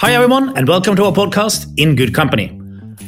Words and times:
Hi, 0.00 0.12
everyone, 0.12 0.56
and 0.56 0.68
welcome 0.68 0.94
to 0.96 1.04
our 1.04 1.12
podcast, 1.12 1.66
In 1.76 1.96
Good 1.96 2.14
Company. 2.14 2.56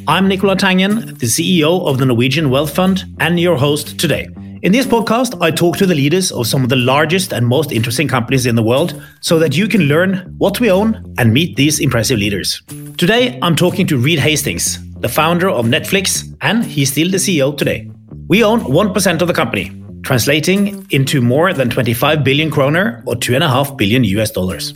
I'm 0.08 0.28
Nicolai 0.28 0.56
Tangen, 0.56 1.18
the 1.18 1.26
CEO 1.26 1.86
of 1.86 1.98
the 1.98 2.04
Norwegian 2.04 2.50
Wealth 2.50 2.74
Fund, 2.74 3.04
and 3.20 3.38
your 3.38 3.56
host 3.56 3.98
today. 3.98 4.28
In 4.62 4.72
this 4.72 4.86
podcast, 4.86 5.40
I 5.40 5.52
talk 5.52 5.76
to 5.78 5.86
the 5.86 5.94
leaders 5.94 6.30
of 6.32 6.46
some 6.46 6.62
of 6.62 6.68
the 6.68 6.76
largest 6.76 7.32
and 7.32 7.46
most 7.46 7.72
interesting 7.72 8.08
companies 8.08 8.44
in 8.44 8.56
the 8.56 8.62
world 8.62 9.00
so 9.20 9.38
that 9.38 9.56
you 9.56 9.68
can 9.68 9.82
learn 9.82 10.34
what 10.38 10.60
we 10.60 10.70
own 10.70 11.14
and 11.16 11.32
meet 11.32 11.56
these 11.56 11.78
impressive 11.78 12.18
leaders. 12.18 12.60
Today, 12.98 13.38
I'm 13.40 13.56
talking 13.56 13.86
to 13.86 13.96
Reed 13.96 14.18
Hastings, 14.18 14.78
the 15.00 15.08
founder 15.08 15.48
of 15.48 15.66
Netflix, 15.66 16.24
and 16.42 16.64
he's 16.64 16.90
still 16.92 17.10
the 17.10 17.16
CEO 17.16 17.56
today. 17.56 17.90
We 18.28 18.44
own 18.44 18.60
1% 18.60 19.22
of 19.22 19.28
the 19.28 19.34
company, 19.34 19.72
translating 20.02 20.86
into 20.90 21.22
more 21.22 21.52
than 21.52 21.70
25 21.70 22.22
billion 22.22 22.50
kroner 22.50 23.02
or 23.06 23.14
2.5 23.14 23.76
billion 23.78 24.04
US 24.04 24.30
dollars. 24.30 24.74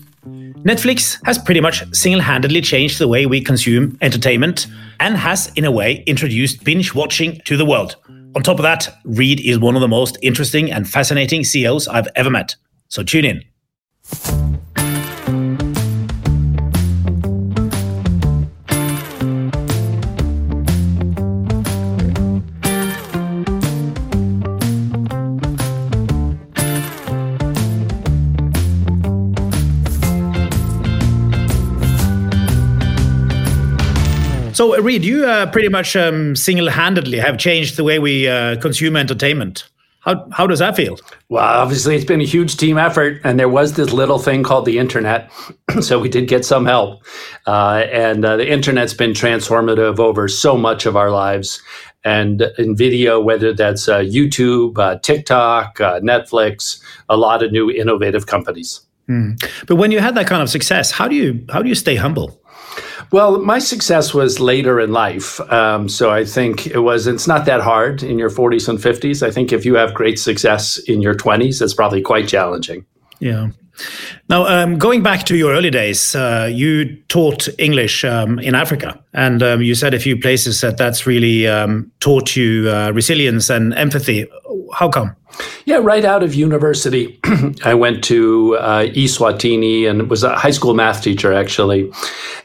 Netflix 0.65 1.19
has 1.27 1.37
pretty 1.37 1.61
much 1.61 1.85
single 1.95 2.23
handedly 2.23 2.62
changed 2.62 2.99
the 2.99 3.07
way 3.07 3.27
we 3.27 3.38
consume 3.43 3.98
entertainment 4.01 4.66
and 4.98 5.15
has, 5.15 5.52
in 5.57 5.66
a 5.66 5.71
way, 5.71 6.02
introduced 6.07 6.65
binge 6.65 6.95
watching 6.95 7.38
to 7.45 7.59
the 7.59 7.66
world. 7.66 7.97
On 8.34 8.43
top 8.43 8.59
of 8.59 8.62
that, 8.62 8.88
Reed 9.05 9.41
is 9.41 9.59
one 9.59 9.74
of 9.74 9.83
the 9.83 9.88
most 9.88 10.16
interesting 10.23 10.73
and 10.73 10.88
fascinating 10.88 11.45
CEOs 11.45 11.87
I've 11.87 12.09
ever 12.16 12.30
met. 12.30 12.57
So 12.88 13.02
tune 13.02 13.27
in. 13.27 13.45
So, 34.55 34.81
Reed, 34.81 35.05
you 35.05 35.27
uh, 35.27 35.51
pretty 35.51 35.69
much 35.69 35.97
um, 35.97 36.37
single-handedly 36.37 37.19
have 37.19 37.38
changed 37.38 37.77
the 37.77 37.83
way 37.83 37.99
we 37.99 38.29
uh, 38.29 38.55
consume 38.61 38.95
entertainment. 38.95 39.65
How, 39.99 40.29
how 40.30 40.46
does 40.46 40.61
that 40.61 40.77
feel? 40.77 40.96
Well, 41.29 41.43
obviously, 41.43 41.96
it's 41.96 42.05
been 42.05 42.21
a 42.21 42.24
huge 42.24 42.57
team 42.57 42.79
effort, 42.79 43.21
and 43.24 43.41
there 43.41 43.49
was 43.49 43.73
this 43.73 43.93
little 43.93 44.21
thing 44.21 44.45
called 44.45 44.65
the 44.65 44.79
internet. 44.79 45.29
so 45.80 45.99
we 45.99 46.09
did 46.09 46.29
get 46.29 46.45
some 46.45 46.66
help. 46.66 47.02
Uh, 47.49 47.87
and 47.91 48.24
uh, 48.24 48.37
the 48.37 48.49
internet's 48.49 48.95
been 48.95 49.11
transformative 49.11 49.99
over 49.99 50.29
so 50.29 50.57
much 50.57 50.87
of 50.87 50.96
our 50.96 51.11
lives. 51.11 51.61
And 52.05 52.43
in 52.57 52.77
video, 52.77 53.21
whether 53.21 53.52
that's 53.52 53.89
uh, 53.89 54.01
YouTube, 54.01 54.79
uh, 54.79 55.01
TikTok, 55.01 55.80
uh, 55.80 55.99
Netflix, 55.99 56.80
a 57.09 57.16
lot 57.16 57.43
of 57.43 57.51
new 57.51 57.73
innovative 57.73 58.27
companies. 58.27 58.83
Mm. 59.09 59.43
But 59.66 59.77
when 59.77 59.91
you 59.91 59.99
had 59.99 60.15
that 60.15 60.29
kind 60.29 60.43
of 60.43 60.49
success, 60.49 60.93
how 60.93 61.09
do 61.09 61.16
you 61.16 61.45
how 61.51 61.61
do 61.61 61.68
you 61.68 61.74
stay 61.74 61.96
humble? 61.96 62.41
Well, 63.13 63.41
my 63.41 63.59
success 63.59 64.12
was 64.12 64.41
later 64.41 64.81
in 64.81 64.93
life. 64.93 65.41
Um, 65.53 65.88
so 65.88 66.10
I 66.10 66.25
think 66.25 66.66
it 66.66 66.81
was, 66.81 67.06
it's 67.06 67.27
not 67.27 67.47
that 67.47 67.61
hard 67.61 68.03
in 68.03 68.19
your 68.19 68.31
40s 68.31 68.69
and 68.69 68.78
50s. 68.78 69.27
I 69.27 69.31
think 69.31 69.53
if 69.53 69.65
you 69.65 69.75
have 69.75 69.94
great 69.94 70.19
success 70.19 70.78
in 70.78 71.03
your 71.03 71.15
20s, 71.15 71.62
it's 71.62 71.75
probably 71.75 72.03
quite 72.03 72.28
challenging. 72.28 72.84
Yeah. 73.21 73.50
Now, 74.28 74.47
um, 74.47 74.78
going 74.78 75.03
back 75.03 75.25
to 75.25 75.37
your 75.37 75.53
early 75.53 75.71
days, 75.71 76.15
uh, 76.15 76.49
you 76.50 76.97
taught 77.09 77.49
English 77.59 78.05
um, 78.05 78.38
in 78.38 78.55
Africa, 78.55 78.99
and 79.12 79.43
um, 79.43 79.62
you 79.62 79.75
said 79.75 79.94
a 79.94 79.99
few 79.99 80.19
places 80.19 80.61
that 80.61 80.77
that's 80.77 81.06
really 81.06 81.47
um, 81.47 81.91
taught 82.00 82.37
you 82.37 82.71
uh, 82.71 82.93
resilience 82.93 83.50
and 83.50 83.75
empathy. 83.75 84.27
How 84.72 84.88
come? 84.88 85.15
Yeah, 85.65 85.78
right 85.82 86.04
out 86.04 86.22
of 86.22 86.34
university, 86.34 87.19
I 87.65 87.75
went 87.75 88.04
to 88.04 88.56
uh, 88.56 88.87
Eswatini 88.87 89.88
and 89.88 90.09
was 90.09 90.22
a 90.22 90.37
high 90.37 90.50
school 90.50 90.75
math 90.75 91.03
teacher 91.03 91.32
actually. 91.32 91.91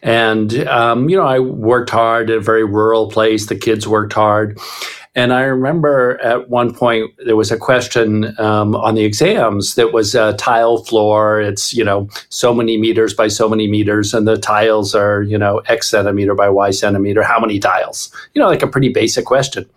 And 0.01 0.67
um, 0.67 1.09
you 1.09 1.17
know, 1.17 1.25
I 1.25 1.39
worked 1.39 1.89
hard 1.89 2.29
at 2.29 2.37
a 2.37 2.41
very 2.41 2.63
rural 2.63 3.09
place. 3.09 3.47
The 3.47 3.55
kids 3.55 3.87
worked 3.87 4.13
hard. 4.13 4.59
And 5.15 5.33
I 5.33 5.41
remember 5.41 6.19
at 6.21 6.49
one 6.49 6.73
point 6.73 7.11
there 7.25 7.35
was 7.35 7.51
a 7.51 7.57
question 7.57 8.39
um, 8.39 8.75
on 8.75 8.95
the 8.95 9.03
exams 9.03 9.75
that 9.75 9.91
was 9.91 10.13
a 10.13 10.33
tile 10.33 10.83
floor. 10.83 11.41
It's, 11.41 11.73
you 11.73 11.83
know, 11.83 12.07
so 12.29 12.53
many 12.53 12.77
meters 12.77 13.13
by 13.13 13.27
so 13.27 13.49
many 13.49 13.67
meters, 13.67 14.13
and 14.13 14.27
the 14.27 14.37
tiles 14.37 14.93
are, 14.93 15.23
you 15.23 15.37
know, 15.37 15.57
X 15.67 15.89
centimeter 15.89 16.35
by 16.35 16.47
Y 16.47 16.71
centimeter. 16.71 17.23
How 17.23 17.39
many 17.39 17.59
tiles? 17.59 18.15
You 18.33 18.41
know, 18.41 18.47
like 18.47 18.61
a 18.61 18.67
pretty 18.67 18.89
basic 18.89 19.25
question 19.25 19.67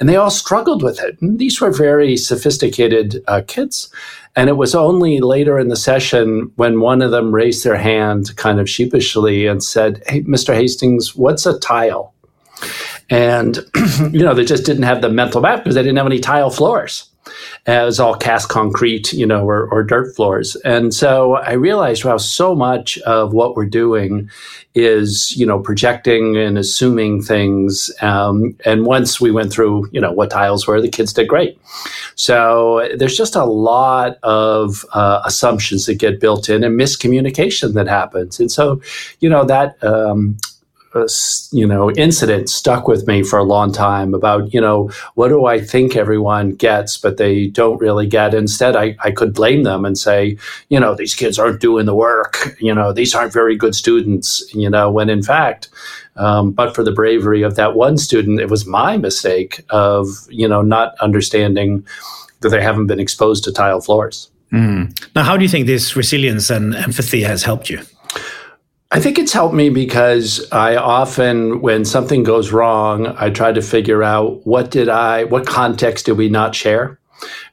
and 0.00 0.08
they 0.08 0.16
all 0.16 0.30
struggled 0.30 0.82
with 0.82 1.00
it. 1.00 1.20
And 1.20 1.38
these 1.38 1.60
were 1.60 1.70
very 1.70 2.16
sophisticated 2.16 3.22
uh, 3.28 3.42
kids. 3.46 3.92
And 4.34 4.48
it 4.48 4.56
was 4.56 4.74
only 4.74 5.20
later 5.20 5.58
in 5.58 5.68
the 5.68 5.76
session 5.76 6.50
when 6.56 6.80
one 6.80 7.02
of 7.02 7.10
them 7.10 7.34
raised 7.34 7.64
their 7.64 7.76
hand 7.76 8.34
kind 8.36 8.58
of 8.58 8.68
sheepishly 8.68 9.46
and 9.46 9.62
said, 9.62 10.02
Hey, 10.06 10.22
Mr. 10.22 10.54
Hastings, 10.54 11.14
what's 11.14 11.44
a 11.46 11.58
tile? 11.58 12.14
And, 13.10 13.58
you 14.10 14.20
know, 14.20 14.34
they 14.34 14.44
just 14.44 14.64
didn't 14.64 14.84
have 14.84 15.02
the 15.02 15.10
mental 15.10 15.40
map 15.42 15.60
because 15.60 15.74
they 15.74 15.82
didn't 15.82 15.98
have 15.98 16.06
any 16.06 16.20
tile 16.20 16.50
floors. 16.50 17.11
It 17.66 17.84
was 17.84 18.00
all 18.00 18.14
cast 18.16 18.48
concrete, 18.48 19.12
you 19.12 19.26
know, 19.26 19.48
or, 19.48 19.68
or 19.68 19.82
dirt 19.82 20.14
floors. 20.16 20.56
And 20.64 20.92
so 20.92 21.36
I 21.36 21.52
realized, 21.52 22.04
wow, 22.04 22.16
so 22.16 22.54
much 22.54 22.98
of 22.98 23.32
what 23.32 23.54
we're 23.54 23.66
doing 23.66 24.28
is, 24.74 25.36
you 25.36 25.46
know, 25.46 25.60
projecting 25.60 26.36
and 26.36 26.58
assuming 26.58 27.22
things. 27.22 27.90
Um, 28.00 28.56
and 28.64 28.86
once 28.86 29.20
we 29.20 29.30
went 29.30 29.52
through, 29.52 29.88
you 29.92 30.00
know, 30.00 30.12
what 30.12 30.30
tiles 30.30 30.66
were, 30.66 30.80
the 30.80 30.88
kids 30.88 31.12
did 31.12 31.28
great. 31.28 31.58
So 32.14 32.88
there's 32.96 33.16
just 33.16 33.36
a 33.36 33.44
lot 33.44 34.18
of 34.22 34.84
uh, 34.92 35.22
assumptions 35.24 35.86
that 35.86 35.94
get 35.94 36.20
built 36.20 36.48
in 36.48 36.64
and 36.64 36.78
miscommunication 36.78 37.74
that 37.74 37.86
happens. 37.86 38.40
And 38.40 38.50
so, 38.50 38.80
you 39.20 39.28
know, 39.28 39.44
that 39.44 39.82
um, 39.84 40.36
you 41.52 41.66
know 41.66 41.90
incident 41.92 42.48
stuck 42.48 42.86
with 42.86 43.06
me 43.06 43.22
for 43.22 43.38
a 43.38 43.44
long 43.44 43.72
time 43.72 44.14
about 44.14 44.52
you 44.52 44.60
know 44.60 44.90
what 45.14 45.28
do 45.28 45.46
I 45.46 45.60
think 45.60 45.96
everyone 45.96 46.52
gets 46.52 46.98
but 46.98 47.16
they 47.16 47.48
don't 47.48 47.80
really 47.80 48.06
get. 48.06 48.34
Instead, 48.34 48.76
I, 48.76 48.96
I 49.02 49.10
could 49.10 49.34
blame 49.34 49.62
them 49.62 49.84
and 49.84 49.96
say 49.96 50.36
you 50.68 50.78
know 50.78 50.94
these 50.94 51.14
kids 51.14 51.38
aren't 51.38 51.60
doing 51.60 51.86
the 51.86 51.94
work. 51.94 52.56
You 52.60 52.74
know 52.74 52.92
these 52.92 53.14
aren't 53.14 53.32
very 53.32 53.56
good 53.56 53.74
students. 53.74 54.42
You 54.54 54.70
know 54.70 54.90
when 54.90 55.10
in 55.10 55.22
fact. 55.22 55.68
Um, 56.14 56.52
but 56.52 56.74
for 56.74 56.84
the 56.84 56.92
bravery 56.92 57.40
of 57.40 57.56
that 57.56 57.74
one 57.74 57.96
student, 57.96 58.38
it 58.38 58.50
was 58.50 58.66
my 58.66 58.98
mistake 58.98 59.64
of 59.70 60.08
you 60.28 60.46
know 60.46 60.62
not 60.62 60.94
understanding 61.00 61.86
that 62.40 62.50
they 62.50 62.62
haven't 62.62 62.86
been 62.86 63.00
exposed 63.00 63.44
to 63.44 63.52
tile 63.52 63.80
floors. 63.80 64.30
Mm. 64.52 64.94
Now, 65.14 65.22
how 65.22 65.36
do 65.36 65.42
you 65.42 65.48
think 65.48 65.66
this 65.66 65.96
resilience 65.96 66.50
and 66.50 66.74
empathy 66.74 67.22
has 67.22 67.42
helped 67.42 67.70
you? 67.70 67.80
I 68.94 69.00
think 69.00 69.18
it's 69.18 69.32
helped 69.32 69.54
me 69.54 69.70
because 69.70 70.46
I 70.52 70.76
often, 70.76 71.62
when 71.62 71.86
something 71.86 72.24
goes 72.24 72.52
wrong, 72.52 73.06
I 73.06 73.30
try 73.30 73.50
to 73.50 73.62
figure 73.62 74.02
out 74.02 74.46
what 74.46 74.70
did 74.70 74.90
I, 74.90 75.24
what 75.24 75.46
context 75.46 76.04
did 76.04 76.18
we 76.18 76.28
not 76.28 76.54
share? 76.54 77.00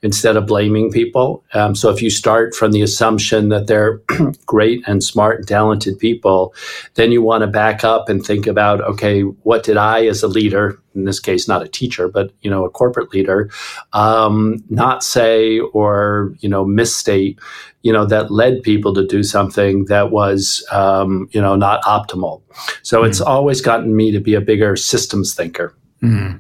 Instead 0.02 0.38
of 0.38 0.48
blaming 0.48 0.92
people. 0.92 1.44
Um, 1.54 1.76
so 1.76 1.90
if 1.90 2.02
you 2.02 2.10
start 2.10 2.56
from 2.56 2.72
the 2.72 2.82
assumption 2.82 3.50
that 3.50 3.68
they're 3.68 4.02
great 4.46 4.84
and 4.88 5.04
smart 5.04 5.40
and 5.40 5.48
talented 5.48 6.00
people, 6.00 6.54
then 6.96 7.12
you 7.12 7.22
want 7.22 7.42
to 7.42 7.48
back 7.48 7.84
up 7.84 8.10
and 8.10 8.26
think 8.26 8.48
about, 8.48 8.82
okay, 8.82 9.22
what 9.22 9.64
did 9.64 9.78
I 9.78 10.06
as 10.06 10.24
a 10.24 10.28
leader, 10.28 10.82
in 10.96 11.06
this 11.06 11.20
case, 11.20 11.48
not 11.48 11.64
a 11.64 11.68
teacher, 11.68 12.08
but, 12.08 12.32
you 12.42 12.50
know, 12.50 12.66
a 12.66 12.70
corporate 12.70 13.12
leader, 13.14 13.50
um, 13.94 14.64
not 14.70 15.04
say 15.04 15.60
or, 15.60 16.34
you 16.40 16.50
know, 16.50 16.66
misstate, 16.66 17.40
you 17.82 17.94
know, 17.94 18.06
that 18.06 18.32
led 18.32 18.64
people 18.64 18.94
to 18.94 19.06
do 19.06 19.24
something 19.24 19.86
that 19.86 20.12
was, 20.12 20.66
um, 20.72 21.30
you 21.32 21.42
know, 21.42 21.56
not 21.56 21.82
optimal. 21.84 22.42
So 22.84 23.02
mm 23.02 23.10
it's 23.10 23.22
always 23.22 23.62
gotten 23.62 23.96
me 23.96 24.12
to 24.12 24.20
be 24.20 24.36
a 24.36 24.42
bigger 24.42 24.76
systems 24.76 25.34
thinker. 25.34 25.74
mm 26.04 26.40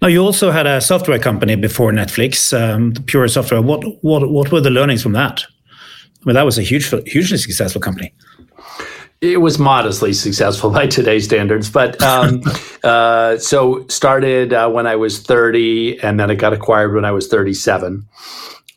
now, 0.00 0.08
you 0.08 0.20
also 0.20 0.50
had 0.50 0.66
a 0.66 0.80
software 0.80 1.18
company 1.18 1.54
before 1.54 1.92
Netflix, 1.92 2.52
um, 2.52 2.92
Pure 3.06 3.28
Software. 3.28 3.62
What, 3.62 3.82
what, 4.02 4.28
what 4.30 4.52
were 4.52 4.60
the 4.60 4.70
learnings 4.70 5.02
from 5.02 5.12
that? 5.12 5.44
I 6.22 6.24
mean, 6.24 6.34
that 6.34 6.44
was 6.44 6.58
a 6.58 6.62
huge, 6.62 6.92
hugely 7.06 7.38
successful 7.38 7.80
company. 7.80 8.12
It 9.20 9.40
was 9.40 9.58
modestly 9.58 10.12
successful 10.12 10.70
by 10.70 10.88
today's 10.88 11.24
standards, 11.24 11.70
but 11.70 12.00
um, 12.02 12.42
uh, 12.84 13.38
so 13.38 13.86
started 13.86 14.52
uh, 14.52 14.68
when 14.68 14.86
I 14.86 14.96
was 14.96 15.20
30, 15.20 16.00
and 16.00 16.18
then 16.18 16.30
it 16.30 16.36
got 16.36 16.52
acquired 16.52 16.92
when 16.94 17.04
I 17.04 17.12
was 17.12 17.28
37. 17.28 18.04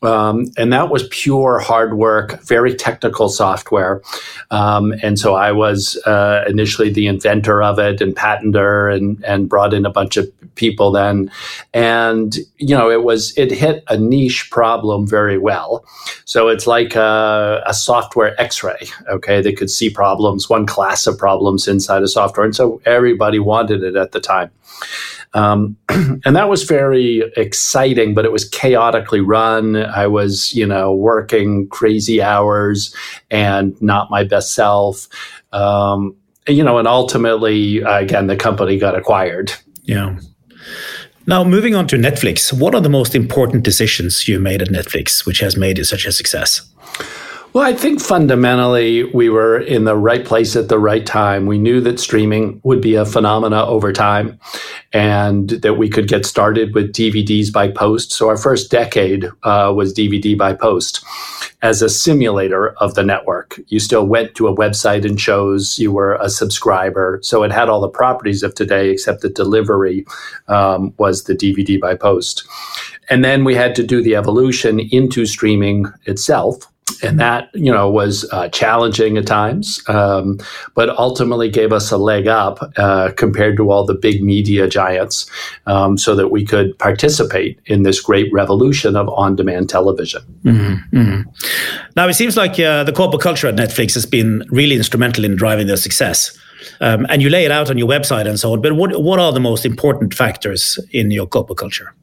Um, 0.02 0.46
and 0.56 0.72
that 0.72 0.90
was 0.90 1.08
pure 1.08 1.58
hard 1.58 1.94
work, 1.94 2.42
very 2.42 2.74
technical 2.74 3.28
software. 3.28 4.02
Um, 4.50 4.94
and 5.02 5.18
so 5.18 5.34
I 5.34 5.52
was 5.52 5.96
uh, 6.06 6.44
initially 6.46 6.90
the 6.90 7.06
inventor 7.06 7.62
of 7.62 7.78
it 7.78 8.00
and 8.00 8.14
patenter 8.14 8.94
and, 8.94 9.24
and 9.24 9.48
brought 9.48 9.72
in 9.72 9.86
a 9.86 9.90
bunch 9.90 10.16
of 10.16 10.30
people 10.54 10.90
then. 10.90 11.30
And, 11.72 12.36
you 12.58 12.76
know, 12.76 12.90
it 12.90 13.04
was, 13.04 13.36
it 13.36 13.50
hit 13.50 13.84
a 13.88 13.96
niche 13.96 14.50
problem 14.50 15.06
very 15.06 15.38
well. 15.38 15.84
So 16.24 16.48
it's 16.48 16.66
like 16.66 16.94
a, 16.94 17.62
a 17.66 17.74
software 17.74 18.38
x 18.40 18.62
ray, 18.62 18.88
okay? 19.08 19.40
They 19.40 19.52
could 19.52 19.70
see 19.70 19.90
problems, 19.90 20.50
one 20.50 20.66
class 20.66 21.06
of 21.06 21.18
problems 21.18 21.68
inside 21.68 22.02
a 22.02 22.08
software. 22.08 22.44
And 22.44 22.54
so 22.54 22.80
everybody 22.84 23.38
wanted 23.38 23.82
it 23.82 23.96
at 23.96 24.12
the 24.12 24.20
time. 24.20 24.50
Um, 25.34 25.76
and 25.88 26.36
that 26.36 26.48
was 26.48 26.64
very 26.64 27.22
exciting, 27.36 28.14
but 28.14 28.24
it 28.24 28.32
was 28.32 28.48
chaotically 28.48 29.20
run. 29.20 29.76
I 29.76 30.06
was, 30.06 30.54
you 30.54 30.66
know, 30.66 30.94
working 30.94 31.68
crazy 31.68 32.22
hours 32.22 32.94
and 33.30 33.80
not 33.82 34.10
my 34.10 34.24
best 34.24 34.54
self. 34.54 35.08
Um, 35.52 36.16
you 36.48 36.62
know, 36.62 36.78
and 36.78 36.86
ultimately, 36.88 37.78
again, 37.82 38.28
the 38.28 38.36
company 38.36 38.78
got 38.78 38.96
acquired. 38.96 39.52
Yeah. 39.82 40.18
Now, 41.26 41.42
moving 41.42 41.74
on 41.74 41.88
to 41.88 41.96
Netflix, 41.96 42.52
what 42.52 42.74
are 42.74 42.80
the 42.80 42.88
most 42.88 43.14
important 43.14 43.64
decisions 43.64 44.28
you 44.28 44.38
made 44.38 44.62
at 44.62 44.68
Netflix, 44.68 45.26
which 45.26 45.40
has 45.40 45.56
made 45.56 45.78
it 45.78 45.86
such 45.86 46.06
a 46.06 46.12
success? 46.12 46.62
Well, 47.56 47.64
I 47.64 47.72
think 47.72 48.02
fundamentally 48.02 49.04
we 49.14 49.30
were 49.30 49.58
in 49.58 49.84
the 49.84 49.96
right 49.96 50.22
place 50.22 50.56
at 50.56 50.68
the 50.68 50.78
right 50.78 51.06
time. 51.06 51.46
We 51.46 51.56
knew 51.56 51.80
that 51.80 51.98
streaming 51.98 52.60
would 52.64 52.82
be 52.82 52.96
a 52.96 53.06
phenomena 53.06 53.64
over 53.64 53.94
time 53.94 54.38
and 54.92 55.48
that 55.48 55.78
we 55.78 55.88
could 55.88 56.06
get 56.06 56.26
started 56.26 56.74
with 56.74 56.92
DVDs 56.92 57.50
by 57.50 57.68
post. 57.68 58.12
So 58.12 58.28
our 58.28 58.36
first 58.36 58.70
decade 58.70 59.30
uh, 59.42 59.72
was 59.74 59.94
DVD 59.94 60.36
by 60.36 60.52
post 60.52 61.02
as 61.62 61.80
a 61.80 61.88
simulator 61.88 62.74
of 62.74 62.94
the 62.94 63.02
network. 63.02 63.58
You 63.68 63.80
still 63.80 64.06
went 64.06 64.34
to 64.34 64.48
a 64.48 64.54
website 64.54 65.06
and 65.06 65.18
chose 65.18 65.78
you 65.78 65.90
were 65.90 66.16
a 66.16 66.28
subscriber. 66.28 67.20
So 67.22 67.42
it 67.42 67.52
had 67.52 67.70
all 67.70 67.80
the 67.80 67.88
properties 67.88 68.42
of 68.42 68.54
today, 68.54 68.90
except 68.90 69.22
the 69.22 69.30
delivery 69.30 70.04
um, 70.48 70.92
was 70.98 71.24
the 71.24 71.34
DVD 71.34 71.80
by 71.80 71.94
post. 71.94 72.46
And 73.08 73.24
then 73.24 73.44
we 73.44 73.54
had 73.54 73.74
to 73.76 73.82
do 73.82 74.02
the 74.02 74.14
evolution 74.14 74.78
into 74.78 75.24
streaming 75.24 75.86
itself 76.04 76.70
and 77.02 77.18
that 77.20 77.50
you 77.54 77.72
know 77.72 77.90
was 77.90 78.24
uh, 78.32 78.48
challenging 78.48 79.16
at 79.18 79.26
times, 79.26 79.82
um, 79.88 80.38
but 80.74 80.88
ultimately 80.98 81.48
gave 81.48 81.72
us 81.72 81.90
a 81.90 81.96
leg 81.96 82.26
up 82.26 82.58
uh, 82.76 83.10
compared 83.16 83.56
to 83.56 83.70
all 83.70 83.84
the 83.84 83.94
big 83.94 84.22
media 84.22 84.68
giants, 84.68 85.26
um, 85.66 85.98
so 85.98 86.14
that 86.14 86.28
we 86.28 86.44
could 86.44 86.78
participate 86.78 87.58
in 87.66 87.82
this 87.82 88.00
great 88.00 88.32
revolution 88.32 88.96
of 88.96 89.08
on-demand 89.08 89.68
television. 89.68 90.22
Mm-hmm, 90.44 90.96
mm-hmm. 90.96 91.30
Now 91.96 92.08
it 92.08 92.14
seems 92.14 92.36
like 92.36 92.58
uh, 92.60 92.84
the 92.84 92.92
corporate 92.92 93.22
culture 93.22 93.48
at 93.48 93.56
Netflix 93.56 93.94
has 93.94 94.06
been 94.06 94.44
really 94.50 94.76
instrumental 94.76 95.24
in 95.24 95.36
driving 95.36 95.66
their 95.66 95.76
success. 95.76 96.38
Um, 96.80 97.06
and 97.08 97.22
you 97.22 97.30
lay 97.30 97.44
it 97.44 97.50
out 97.50 97.70
on 97.70 97.78
your 97.78 97.88
website 97.88 98.26
and 98.26 98.38
so 98.38 98.52
on. 98.52 98.60
But 98.60 98.74
what 98.74 99.00
what 99.02 99.18
are 99.18 99.32
the 99.32 99.40
most 99.40 99.64
important 99.64 100.14
factors 100.14 100.78
in 100.90 101.10
your 101.10 101.26
corporate 101.26 101.58
culture? 101.58 101.94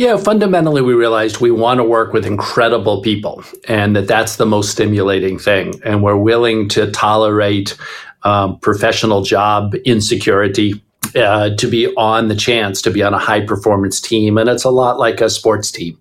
Yeah, 0.00 0.16
fundamentally, 0.16 0.80
we 0.80 0.94
realized 0.94 1.42
we 1.42 1.50
want 1.50 1.76
to 1.76 1.84
work 1.84 2.14
with 2.14 2.24
incredible 2.24 3.02
people 3.02 3.44
and 3.68 3.94
that 3.94 4.08
that's 4.08 4.36
the 4.36 4.46
most 4.46 4.70
stimulating 4.70 5.38
thing. 5.38 5.78
And 5.84 6.02
we're 6.02 6.16
willing 6.16 6.70
to 6.70 6.90
tolerate 6.90 7.76
um, 8.22 8.58
professional 8.60 9.22
job 9.24 9.74
insecurity. 9.84 10.82
Uh, 11.14 11.56
to 11.56 11.66
be 11.66 11.92
on 11.96 12.28
the 12.28 12.36
chance 12.36 12.80
to 12.82 12.90
be 12.90 13.02
on 13.02 13.12
a 13.12 13.18
high 13.18 13.44
performance 13.44 14.00
team. 14.00 14.38
And 14.38 14.48
it's 14.48 14.62
a 14.62 14.70
lot 14.70 14.98
like 14.98 15.20
a 15.20 15.28
sports 15.28 15.72
team. 15.72 15.98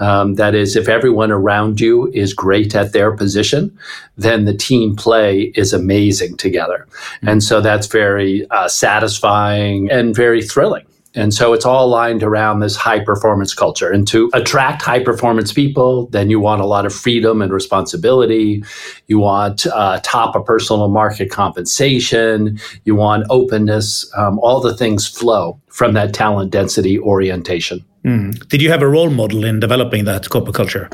Um, 0.00 0.34
that 0.34 0.56
is, 0.56 0.74
if 0.74 0.88
everyone 0.88 1.30
around 1.30 1.80
you 1.80 2.10
is 2.12 2.34
great 2.34 2.74
at 2.74 2.92
their 2.92 3.12
position, 3.12 3.78
then 4.16 4.46
the 4.46 4.54
team 4.54 4.96
play 4.96 5.52
is 5.54 5.72
amazing 5.72 6.38
together. 6.38 6.88
Mm-hmm. 6.88 7.28
And 7.28 7.44
so 7.44 7.60
that's 7.60 7.86
very 7.86 8.50
uh, 8.50 8.66
satisfying 8.66 9.92
and 9.92 10.16
very 10.16 10.42
thrilling. 10.42 10.87
And 11.14 11.32
so 11.32 11.52
it's 11.52 11.64
all 11.64 11.86
aligned 11.86 12.22
around 12.22 12.60
this 12.60 12.76
high 12.76 13.00
performance 13.00 13.54
culture. 13.54 13.90
And 13.90 14.06
to 14.08 14.30
attract 14.34 14.82
high 14.82 15.02
performance 15.02 15.52
people, 15.52 16.06
then 16.08 16.30
you 16.30 16.38
want 16.38 16.60
a 16.60 16.66
lot 16.66 16.86
of 16.86 16.94
freedom 16.94 17.40
and 17.42 17.52
responsibility. 17.52 18.62
You 19.06 19.18
want 19.18 19.66
uh, 19.66 20.00
top 20.02 20.36
of 20.36 20.44
personal 20.44 20.88
market 20.88 21.30
compensation. 21.30 22.60
You 22.84 22.94
want 22.94 23.26
openness. 23.30 24.10
Um, 24.16 24.38
all 24.40 24.60
the 24.60 24.76
things 24.76 25.08
flow 25.08 25.60
from 25.68 25.94
that 25.94 26.12
talent 26.12 26.50
density 26.50 26.98
orientation. 26.98 27.84
Mm. 28.04 28.46
Did 28.48 28.62
you 28.62 28.70
have 28.70 28.82
a 28.82 28.88
role 28.88 29.10
model 29.10 29.44
in 29.44 29.60
developing 29.60 30.04
that 30.04 30.28
corporate 30.28 30.54
culture? 30.54 30.88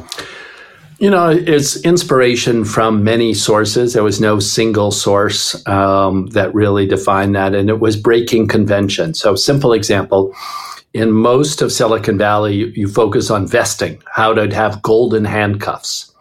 You 0.99 1.11
know, 1.11 1.29
it's 1.29 1.83
inspiration 1.83 2.65
from 2.65 3.03
many 3.03 3.35
sources. 3.35 3.95
There 3.95 4.05
was 4.05 4.21
no 4.21 4.39
single 4.39 4.91
source 4.91 5.67
um, 5.67 6.27
that 6.29 6.55
really 6.55 6.87
defined 6.87 7.35
that, 7.35 7.55
and 7.55 7.69
it 7.69 7.81
was 7.81 7.97
breaking 7.97 8.49
convention. 8.49 9.15
So, 9.15 9.35
simple 9.35 9.73
example 9.73 10.35
in 10.95 11.11
most 11.11 11.61
of 11.61 11.73
Silicon 11.73 12.17
Valley, 12.17 12.55
you, 12.55 12.67
you 12.69 12.89
focus 12.89 13.29
on 13.29 13.47
vesting, 13.47 14.01
how 14.15 14.33
to 14.33 14.55
have 14.55 14.81
golden 14.81 15.25
handcuffs. 15.25 16.14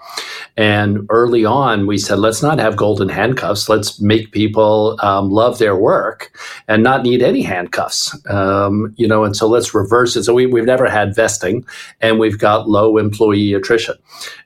And 0.56 1.08
early 1.10 1.46
on, 1.46 1.88
we 1.88 1.98
said, 1.98 2.20
let's 2.20 2.44
not 2.44 2.60
have 2.60 2.76
golden 2.76 3.10
handcuffs. 3.10 3.70
Let's 3.70 4.00
make 4.00 4.32
people 4.32 5.00
um, 5.02 5.32
love 5.32 5.58
their 5.58 5.76
work 5.76 6.32
and 6.68 6.84
not 6.84 7.02
need 7.02 7.24
any 7.24 7.42
handcuffs. 7.42 8.16
Um, 8.30 8.94
you 8.96 9.08
know, 9.08 9.24
and 9.24 9.36
so 9.36 9.48
let's 9.48 9.74
reverse 9.74 10.16
it. 10.16 10.26
So 10.26 10.34
we, 10.34 10.46
we've 10.46 10.64
never 10.66 10.88
had 10.88 11.16
vesting, 11.16 11.66
and 12.02 12.20
we've 12.20 12.38
got 12.38 12.70
low 12.70 12.98
employee 12.98 13.54
attrition. 13.54 13.96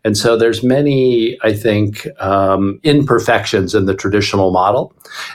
And 0.06 0.18
so 0.18 0.38
there's 0.38 0.64
many, 0.64 1.38
I 1.44 1.54
think, 1.54 2.08
um, 2.22 2.80
imperfections 2.84 3.76
in 3.76 3.86
the 3.86 3.94
traditional 3.94 4.52
model, 4.52 4.94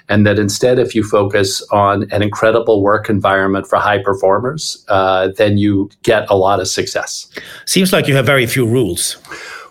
and 0.08 0.26
that 0.26 0.38
instead, 0.38 0.78
if 0.78 0.94
you 0.94 1.04
focus 1.04 1.62
on 1.70 2.10
an 2.12 2.22
incredible 2.22 2.82
work 2.82 3.10
environment 3.10 3.66
for 3.66 3.76
high 3.76 4.02
performers, 4.02 4.82
uh, 4.88 5.28
then 5.36 5.58
you 5.58 5.90
get 6.02 6.30
a 6.30 6.34
lot 6.34 6.60
of 6.60 6.68
success. 6.68 7.28
Seems 7.66 7.92
like 7.92 8.08
you 8.08 8.16
have 8.16 8.25
very 8.25 8.46
few 8.46 8.66
rules. 8.66 9.18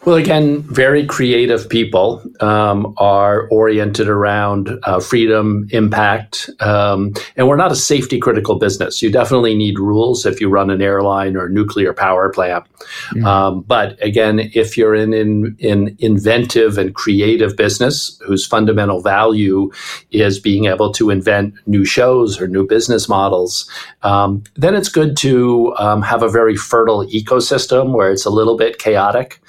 Well, 0.03 0.15
again, 0.15 0.63
very 0.63 1.05
creative 1.05 1.69
people 1.69 2.23
um, 2.39 2.95
are 2.97 3.47
oriented 3.49 4.09
around 4.09 4.79
uh, 4.81 4.99
freedom, 4.99 5.67
impact, 5.69 6.49
um, 6.59 7.13
and 7.35 7.47
we're 7.47 7.55
not 7.55 7.71
a 7.71 7.75
safety 7.75 8.17
critical 8.17 8.57
business. 8.57 9.03
You 9.03 9.11
definitely 9.11 9.53
need 9.53 9.77
rules 9.77 10.25
if 10.25 10.41
you 10.41 10.49
run 10.49 10.71
an 10.71 10.81
airline 10.81 11.37
or 11.37 11.49
nuclear 11.49 11.93
power 11.93 12.29
plant. 12.29 12.65
Mm-hmm. 13.11 13.25
Um, 13.25 13.61
but 13.61 14.01
again, 14.03 14.39
if 14.55 14.75
you're 14.75 14.95
in, 14.95 15.13
in 15.13 15.55
in 15.59 15.95
inventive 15.99 16.79
and 16.79 16.95
creative 16.95 17.55
business 17.55 18.19
whose 18.25 18.43
fundamental 18.43 19.03
value 19.03 19.69
is 20.09 20.39
being 20.39 20.65
able 20.65 20.91
to 20.93 21.11
invent 21.11 21.53
new 21.67 21.85
shows 21.85 22.41
or 22.41 22.47
new 22.47 22.65
business 22.65 23.07
models, 23.07 23.69
um, 24.01 24.43
then 24.55 24.73
it's 24.73 24.89
good 24.89 25.15
to 25.17 25.75
um, 25.77 26.01
have 26.01 26.23
a 26.23 26.29
very 26.29 26.55
fertile 26.55 27.05
ecosystem 27.05 27.93
where 27.93 28.11
it's 28.11 28.25
a 28.25 28.31
little 28.31 28.57
bit 28.57 28.79
chaotic. 28.79 29.39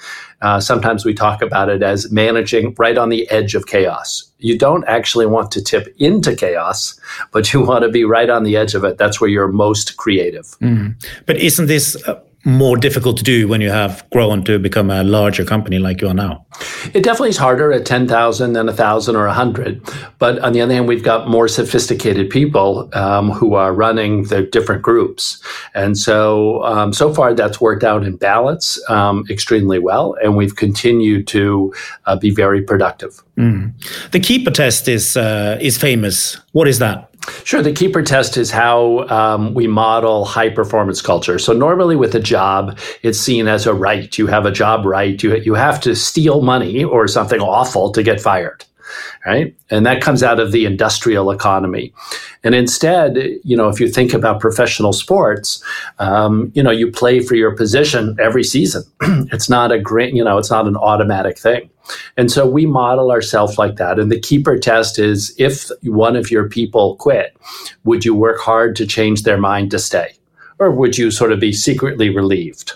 Uh, 0.43 0.59
sometimes 0.59 1.05
we 1.05 1.13
talk 1.13 1.41
about 1.41 1.69
it 1.69 1.81
as 1.81 2.11
managing 2.11 2.75
right 2.77 2.97
on 2.97 3.07
the 3.07 3.29
edge 3.31 3.55
of 3.55 3.65
chaos. 3.65 4.29
You 4.39 4.57
don't 4.57 4.83
actually 4.89 5.25
want 5.25 5.51
to 5.51 5.63
tip 5.63 5.87
into 5.97 6.35
chaos, 6.35 6.99
but 7.31 7.53
you 7.53 7.61
want 7.65 7.83
to 7.83 7.89
be 7.89 8.03
right 8.03 8.29
on 8.29 8.43
the 8.43 8.57
edge 8.57 8.75
of 8.75 8.83
it. 8.83 8.97
That's 8.97 9.21
where 9.21 9.29
you're 9.29 9.47
most 9.47 9.95
creative. 9.95 10.45
Mm. 10.59 11.01
But 11.25 11.37
isn't 11.37 11.67
this 11.67 11.95
uh, 12.07 12.19
more 12.45 12.75
difficult 12.75 13.17
to 13.17 13.23
do 13.23 13.47
when 13.47 13.61
you 13.61 13.69
have 13.69 14.07
grown 14.09 14.43
to 14.43 14.59
become 14.59 14.89
a 14.89 15.03
larger 15.03 15.45
company 15.45 15.79
like 15.79 16.01
you 16.01 16.07
are 16.09 16.13
now? 16.13 16.45
It 16.93 17.03
definitely 17.03 17.29
is 17.29 17.37
harder 17.37 17.71
at 17.71 17.85
10,000 17.85 18.53
than 18.53 18.67
1,000 18.67 19.15
or 19.15 19.25
100. 19.25 19.81
But 20.19 20.39
on 20.39 20.53
the 20.53 20.61
other 20.61 20.73
hand, 20.73 20.87
we've 20.87 21.03
got 21.03 21.29
more 21.29 21.47
sophisticated 21.47 22.29
people 22.29 22.89
um, 22.93 23.31
who 23.31 23.53
are 23.53 23.73
running 23.73 24.23
the 24.23 24.43
different 24.43 24.81
groups. 24.81 25.41
And 25.73 25.97
so, 25.97 26.63
um, 26.63 26.91
so 26.91 27.13
far, 27.13 27.33
that's 27.33 27.61
worked 27.61 27.83
out 27.83 28.03
in 28.03 28.17
balance 28.17 28.79
um, 28.89 29.25
extremely 29.29 29.79
well. 29.79 30.15
And 30.21 30.35
we've 30.35 30.55
continued 30.55 31.27
to 31.27 31.73
uh, 32.05 32.17
be 32.17 32.29
very 32.29 32.61
productive. 32.61 33.23
Mm. 33.37 33.73
The 34.11 34.19
Keeper 34.19 34.51
test 34.51 34.87
is, 34.87 35.15
uh, 35.15 35.57
is 35.61 35.77
famous. 35.77 36.37
What 36.51 36.67
is 36.67 36.79
that? 36.79 37.09
Sure. 37.43 37.61
The 37.61 37.73
keeper 37.73 38.01
test 38.01 38.37
is 38.37 38.51
how 38.51 39.07
um, 39.07 39.53
we 39.53 39.67
model 39.67 40.25
high 40.25 40.49
performance 40.49 41.01
culture. 41.01 41.39
So 41.39 41.53
normally 41.53 41.95
with 41.95 42.15
a 42.15 42.19
job, 42.19 42.77
it's 43.01 43.19
seen 43.19 43.47
as 43.47 43.65
a 43.65 43.73
right. 43.73 44.17
You 44.17 44.27
have 44.27 44.45
a 44.45 44.51
job 44.51 44.85
right. 44.85 45.21
You, 45.21 45.35
you 45.37 45.53
have 45.53 45.79
to 45.81 45.95
steal 45.95 46.41
money 46.41 46.83
or 46.83 47.07
something 47.07 47.39
awful 47.39 47.91
to 47.91 48.03
get 48.03 48.19
fired. 48.21 48.65
Right. 49.25 49.55
And 49.69 49.85
that 49.85 50.01
comes 50.01 50.21
out 50.21 50.39
of 50.39 50.51
the 50.51 50.65
industrial 50.65 51.31
economy. 51.31 51.93
And 52.43 52.53
instead, 52.53 53.17
you 53.43 53.55
know, 53.55 53.69
if 53.69 53.79
you 53.79 53.87
think 53.87 54.13
about 54.13 54.41
professional 54.41 54.93
sports, 54.93 55.63
um, 55.99 56.51
you 56.53 56.61
know, 56.61 56.71
you 56.71 56.91
play 56.91 57.21
for 57.21 57.35
your 57.35 57.55
position 57.55 58.17
every 58.19 58.43
season. 58.43 58.83
it's 59.31 59.49
not 59.49 59.71
a 59.71 59.79
great, 59.79 60.13
you 60.13 60.23
know, 60.23 60.37
it's 60.37 60.51
not 60.51 60.67
an 60.67 60.75
automatic 60.75 61.37
thing. 61.37 61.69
And 62.17 62.31
so 62.31 62.47
we 62.47 62.65
model 62.65 63.11
ourselves 63.11 63.57
like 63.57 63.75
that. 63.77 63.99
And 63.99 64.11
the 64.11 64.19
keeper 64.19 64.57
test 64.57 64.99
is 64.99 65.33
if 65.37 65.69
one 65.83 66.15
of 66.15 66.31
your 66.31 66.47
people 66.47 66.95
quit, 66.97 67.35
would 67.83 68.05
you 68.05 68.15
work 68.15 68.39
hard 68.39 68.75
to 68.77 68.85
change 68.85 69.23
their 69.23 69.37
mind 69.37 69.71
to 69.71 69.79
stay? 69.79 70.13
Or 70.59 70.71
would 70.71 70.97
you 70.97 71.11
sort 71.11 71.31
of 71.31 71.39
be 71.39 71.51
secretly 71.51 72.09
relieved? 72.09 72.73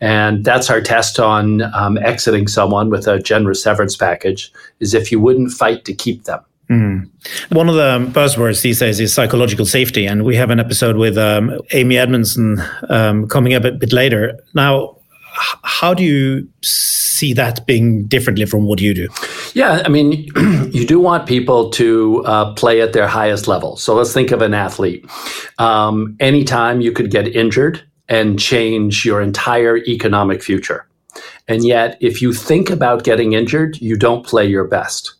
And 0.00 0.44
that's 0.44 0.70
our 0.70 0.80
test 0.80 1.18
on 1.18 1.62
um, 1.74 1.98
exiting 1.98 2.46
someone 2.48 2.90
with 2.90 3.06
a 3.06 3.18
generous 3.18 3.62
severance 3.62 3.96
package 3.96 4.52
is 4.80 4.94
if 4.94 5.10
you 5.10 5.20
wouldn't 5.20 5.52
fight 5.52 5.84
to 5.86 5.94
keep 5.94 6.24
them. 6.24 6.40
Mm. 6.70 7.10
One 7.50 7.68
of 7.68 7.74
the 7.74 8.10
buzzwords 8.12 8.62
these 8.62 8.78
days 8.78 8.98
is 8.98 9.12
psychological 9.12 9.66
safety, 9.66 10.06
and 10.06 10.24
we 10.24 10.34
have 10.36 10.50
an 10.50 10.58
episode 10.58 10.96
with 10.96 11.18
um, 11.18 11.60
Amy 11.72 11.98
Edmondson 11.98 12.62
um, 12.88 13.28
coming 13.28 13.52
up 13.54 13.64
a 13.64 13.72
bit 13.72 13.92
later. 13.92 14.38
Now, 14.54 14.96
how 15.62 15.92
do 15.92 16.02
you 16.02 16.48
see 16.62 17.32
that 17.34 17.66
being 17.66 18.06
differently 18.06 18.46
from 18.46 18.64
what 18.64 18.80
you 18.80 18.94
do? 18.94 19.08
Yeah, 19.52 19.82
I 19.84 19.88
mean, 19.88 20.28
you 20.72 20.86
do 20.86 21.00
want 21.00 21.26
people 21.26 21.70
to 21.70 22.24
uh, 22.24 22.54
play 22.54 22.80
at 22.80 22.92
their 22.92 23.08
highest 23.08 23.46
level. 23.46 23.76
So 23.76 23.94
let's 23.94 24.12
think 24.12 24.30
of 24.30 24.40
an 24.40 24.54
athlete. 24.54 25.04
Um, 25.58 26.16
anytime 26.20 26.80
you 26.80 26.92
could 26.92 27.10
get 27.10 27.28
injured 27.28 27.82
and 28.08 28.38
change 28.38 29.04
your 29.04 29.20
entire 29.20 29.78
economic 29.78 30.42
future. 30.42 30.86
And 31.48 31.64
yet, 31.64 31.96
if 32.00 32.22
you 32.22 32.32
think 32.32 32.70
about 32.70 33.04
getting 33.04 33.32
injured, 33.32 33.80
you 33.80 33.96
don't 33.96 34.26
play 34.26 34.46
your 34.46 34.64
best. 34.64 35.14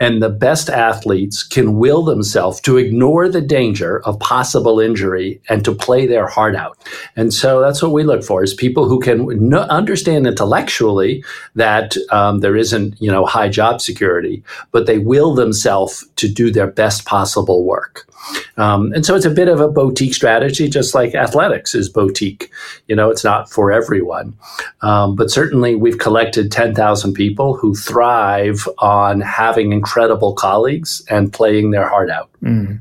And 0.00 0.22
the 0.22 0.30
best 0.30 0.70
athletes 0.70 1.42
can 1.42 1.76
will 1.76 2.04
themselves 2.04 2.60
to 2.60 2.76
ignore 2.76 3.28
the 3.28 3.40
danger 3.40 4.00
of 4.06 4.20
possible 4.20 4.78
injury 4.78 5.40
and 5.48 5.64
to 5.64 5.74
play 5.74 6.06
their 6.06 6.28
heart 6.28 6.54
out. 6.54 6.78
And 7.16 7.34
so 7.34 7.60
that's 7.60 7.82
what 7.82 7.90
we 7.90 8.04
look 8.04 8.22
for 8.22 8.44
is 8.44 8.54
people 8.54 8.88
who 8.88 9.00
can 9.00 9.52
understand 9.54 10.28
intellectually 10.28 11.24
that 11.56 11.96
um, 12.10 12.38
there 12.40 12.56
isn't, 12.56 13.00
you 13.02 13.10
know, 13.10 13.26
high 13.26 13.48
job 13.48 13.80
security, 13.80 14.44
but 14.70 14.86
they 14.86 14.98
will 14.98 15.34
themselves 15.34 16.06
to 16.14 16.28
do 16.28 16.52
their 16.52 16.68
best 16.68 17.04
possible 17.04 17.64
work. 17.64 18.07
Um, 18.56 18.92
and 18.92 19.06
so 19.06 19.14
it's 19.14 19.24
a 19.24 19.30
bit 19.30 19.48
of 19.48 19.60
a 19.60 19.68
boutique 19.68 20.14
strategy, 20.14 20.68
just 20.68 20.94
like 20.94 21.14
athletics 21.14 21.74
is 21.74 21.88
boutique. 21.88 22.50
You 22.86 22.96
know, 22.96 23.10
it's 23.10 23.24
not 23.24 23.50
for 23.50 23.70
everyone. 23.72 24.36
Um, 24.82 25.16
but 25.16 25.30
certainly 25.30 25.74
we've 25.74 25.98
collected 25.98 26.50
10,000 26.50 27.12
people 27.12 27.56
who 27.56 27.74
thrive 27.74 28.68
on 28.78 29.20
having 29.20 29.72
incredible 29.72 30.34
colleagues 30.34 31.04
and 31.08 31.32
playing 31.32 31.70
their 31.70 31.88
heart 31.88 32.10
out. 32.10 32.30
Mm. 32.42 32.80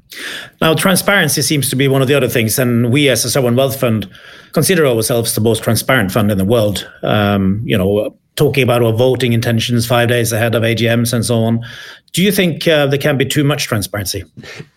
Now, 0.61 0.73
transparency 0.73 1.41
seems 1.41 1.69
to 1.69 1.75
be 1.75 1.87
one 1.87 2.01
of 2.01 2.07
the 2.07 2.15
other 2.15 2.29
things. 2.29 2.59
And 2.59 2.91
we, 2.91 3.09
as 3.09 3.25
a 3.25 3.29
Sovereign 3.29 3.55
Wealth 3.55 3.79
Fund, 3.79 4.09
consider 4.53 4.85
ourselves 4.85 5.35
the 5.35 5.41
most 5.41 5.63
transparent 5.63 6.11
fund 6.11 6.31
in 6.31 6.37
the 6.37 6.45
world. 6.45 6.89
Um, 7.03 7.61
you 7.65 7.77
know, 7.77 8.17
talking 8.37 8.63
about 8.63 8.83
our 8.83 8.93
voting 8.93 9.33
intentions 9.33 9.85
five 9.85 10.07
days 10.07 10.31
ahead 10.31 10.55
of 10.55 10.63
AGMs 10.63 11.11
and 11.11 11.25
so 11.25 11.39
on. 11.39 11.65
Do 12.17 12.23
you 12.23 12.31
think 12.31 12.67
uh, 12.67 12.87
there 12.87 12.97
can 12.97 13.15
be 13.15 13.25
too 13.25 13.43
much 13.43 13.67
transparency? 13.67 14.23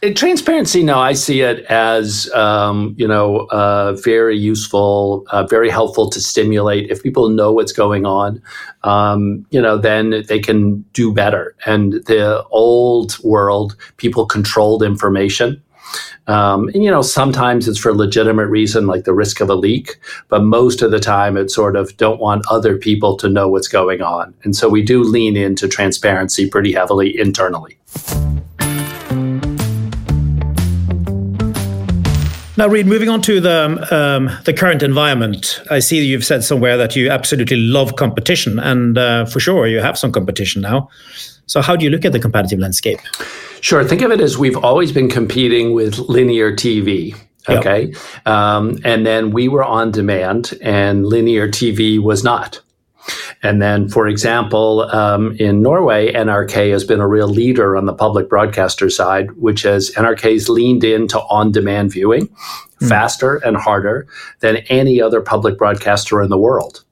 Uh, 0.02 0.10
transparency, 0.14 0.82
no, 0.82 0.98
I 0.98 1.14
see 1.14 1.40
it 1.40 1.64
as 1.70 2.30
um, 2.34 2.94
you 2.98 3.08
know 3.08 3.46
uh, 3.50 3.94
very 3.94 4.36
useful, 4.36 5.24
uh, 5.30 5.44
very 5.44 5.70
helpful 5.70 6.10
to 6.10 6.20
stimulate. 6.20 6.90
If 6.90 7.02
people 7.02 7.30
know 7.30 7.50
what's 7.50 7.72
going 7.72 8.04
on, 8.04 8.42
um, 8.82 9.46
you 9.48 9.58
know, 9.58 9.78
then 9.78 10.22
they 10.28 10.38
can 10.38 10.82
do 10.92 11.14
better. 11.14 11.56
And 11.64 11.94
the 12.04 12.44
old 12.50 13.18
world, 13.24 13.74
people 13.96 14.26
controlled 14.26 14.82
information. 14.82 15.62
Um, 16.26 16.68
and, 16.68 16.84
you 16.84 16.90
know, 16.90 17.02
sometimes 17.02 17.66
it's 17.66 17.78
for 17.78 17.94
legitimate 17.94 18.46
reason, 18.46 18.86
like 18.86 19.04
the 19.04 19.12
risk 19.12 19.40
of 19.40 19.50
a 19.50 19.54
leak, 19.54 19.98
but 20.28 20.42
most 20.42 20.82
of 20.82 20.90
the 20.90 21.00
time 21.00 21.36
it's 21.36 21.54
sort 21.54 21.76
of 21.76 21.96
don't 21.96 22.20
want 22.20 22.44
other 22.50 22.76
people 22.76 23.16
to 23.16 23.28
know 23.28 23.48
what's 23.48 23.68
going 23.68 24.00
on. 24.00 24.34
And 24.44 24.54
so 24.54 24.68
we 24.68 24.82
do 24.82 25.02
lean 25.02 25.36
into 25.36 25.66
transparency 25.66 26.48
pretty 26.48 26.72
heavily 26.72 27.18
internally. 27.18 27.78
Now, 32.56 32.68
Reed, 32.68 32.86
moving 32.86 33.08
on 33.08 33.22
to 33.22 33.40
the 33.40 33.88
um, 33.90 34.30
the 34.44 34.52
current 34.52 34.82
environment, 34.82 35.62
I 35.70 35.78
see 35.78 36.04
you've 36.04 36.26
said 36.26 36.44
somewhere 36.44 36.76
that 36.76 36.94
you 36.94 37.08
absolutely 37.08 37.56
love 37.56 37.96
competition, 37.96 38.58
and 38.58 38.98
uh, 38.98 39.24
for 39.24 39.40
sure 39.40 39.66
you 39.66 39.80
have 39.80 39.96
some 39.96 40.12
competition 40.12 40.60
now. 40.60 40.90
So, 41.50 41.60
how 41.60 41.74
do 41.74 41.84
you 41.84 41.90
look 41.90 42.04
at 42.04 42.12
the 42.12 42.20
competitive 42.20 42.60
landscape? 42.60 43.00
Sure. 43.60 43.82
Think 43.82 44.02
of 44.02 44.12
it 44.12 44.20
as 44.20 44.38
we've 44.38 44.56
always 44.56 44.92
been 44.92 45.10
competing 45.10 45.74
with 45.74 45.98
linear 45.98 46.54
TV. 46.54 47.16
Okay. 47.48 47.86
Yep. 47.86 48.28
Um, 48.28 48.78
and 48.84 49.04
then 49.04 49.32
we 49.32 49.48
were 49.48 49.64
on 49.64 49.90
demand, 49.90 50.56
and 50.62 51.04
linear 51.04 51.48
TV 51.48 52.00
was 52.00 52.22
not. 52.22 52.60
And 53.42 53.60
then, 53.60 53.88
for 53.88 54.06
example, 54.06 54.82
um, 54.92 55.34
in 55.40 55.60
Norway, 55.60 56.12
NRK 56.12 56.70
has 56.70 56.84
been 56.84 57.00
a 57.00 57.08
real 57.08 57.26
leader 57.26 57.76
on 57.76 57.86
the 57.86 57.94
public 57.94 58.28
broadcaster 58.28 58.88
side, 58.88 59.32
which 59.32 59.62
has 59.62 59.90
NRK's 59.96 60.48
leaned 60.48 60.84
into 60.84 61.18
on 61.18 61.50
demand 61.50 61.90
viewing 61.90 62.28
mm. 62.28 62.88
faster 62.88 63.36
and 63.36 63.56
harder 63.56 64.06
than 64.38 64.58
any 64.68 65.02
other 65.02 65.20
public 65.20 65.58
broadcaster 65.58 66.22
in 66.22 66.30
the 66.30 66.38
world. 66.38 66.84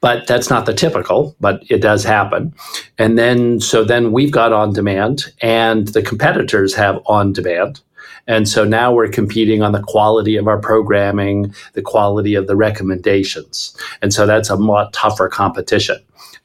But 0.00 0.26
that's 0.26 0.50
not 0.50 0.66
the 0.66 0.74
typical, 0.74 1.34
but 1.40 1.62
it 1.68 1.78
does 1.78 2.04
happen. 2.04 2.54
And 2.98 3.18
then, 3.18 3.60
so 3.60 3.84
then 3.84 4.12
we've 4.12 4.32
got 4.32 4.52
on 4.52 4.72
demand, 4.72 5.32
and 5.40 5.88
the 5.88 6.02
competitors 6.02 6.74
have 6.74 7.00
on 7.06 7.32
demand. 7.32 7.80
And 8.26 8.48
so 8.48 8.64
now 8.64 8.92
we're 8.92 9.08
competing 9.08 9.62
on 9.62 9.72
the 9.72 9.82
quality 9.82 10.36
of 10.36 10.46
our 10.46 10.58
programming, 10.58 11.54
the 11.72 11.82
quality 11.82 12.34
of 12.34 12.46
the 12.46 12.56
recommendations. 12.56 13.76
And 14.02 14.12
so 14.12 14.26
that's 14.26 14.50
a 14.50 14.56
lot 14.56 14.92
tougher 14.92 15.28
competition. 15.28 15.96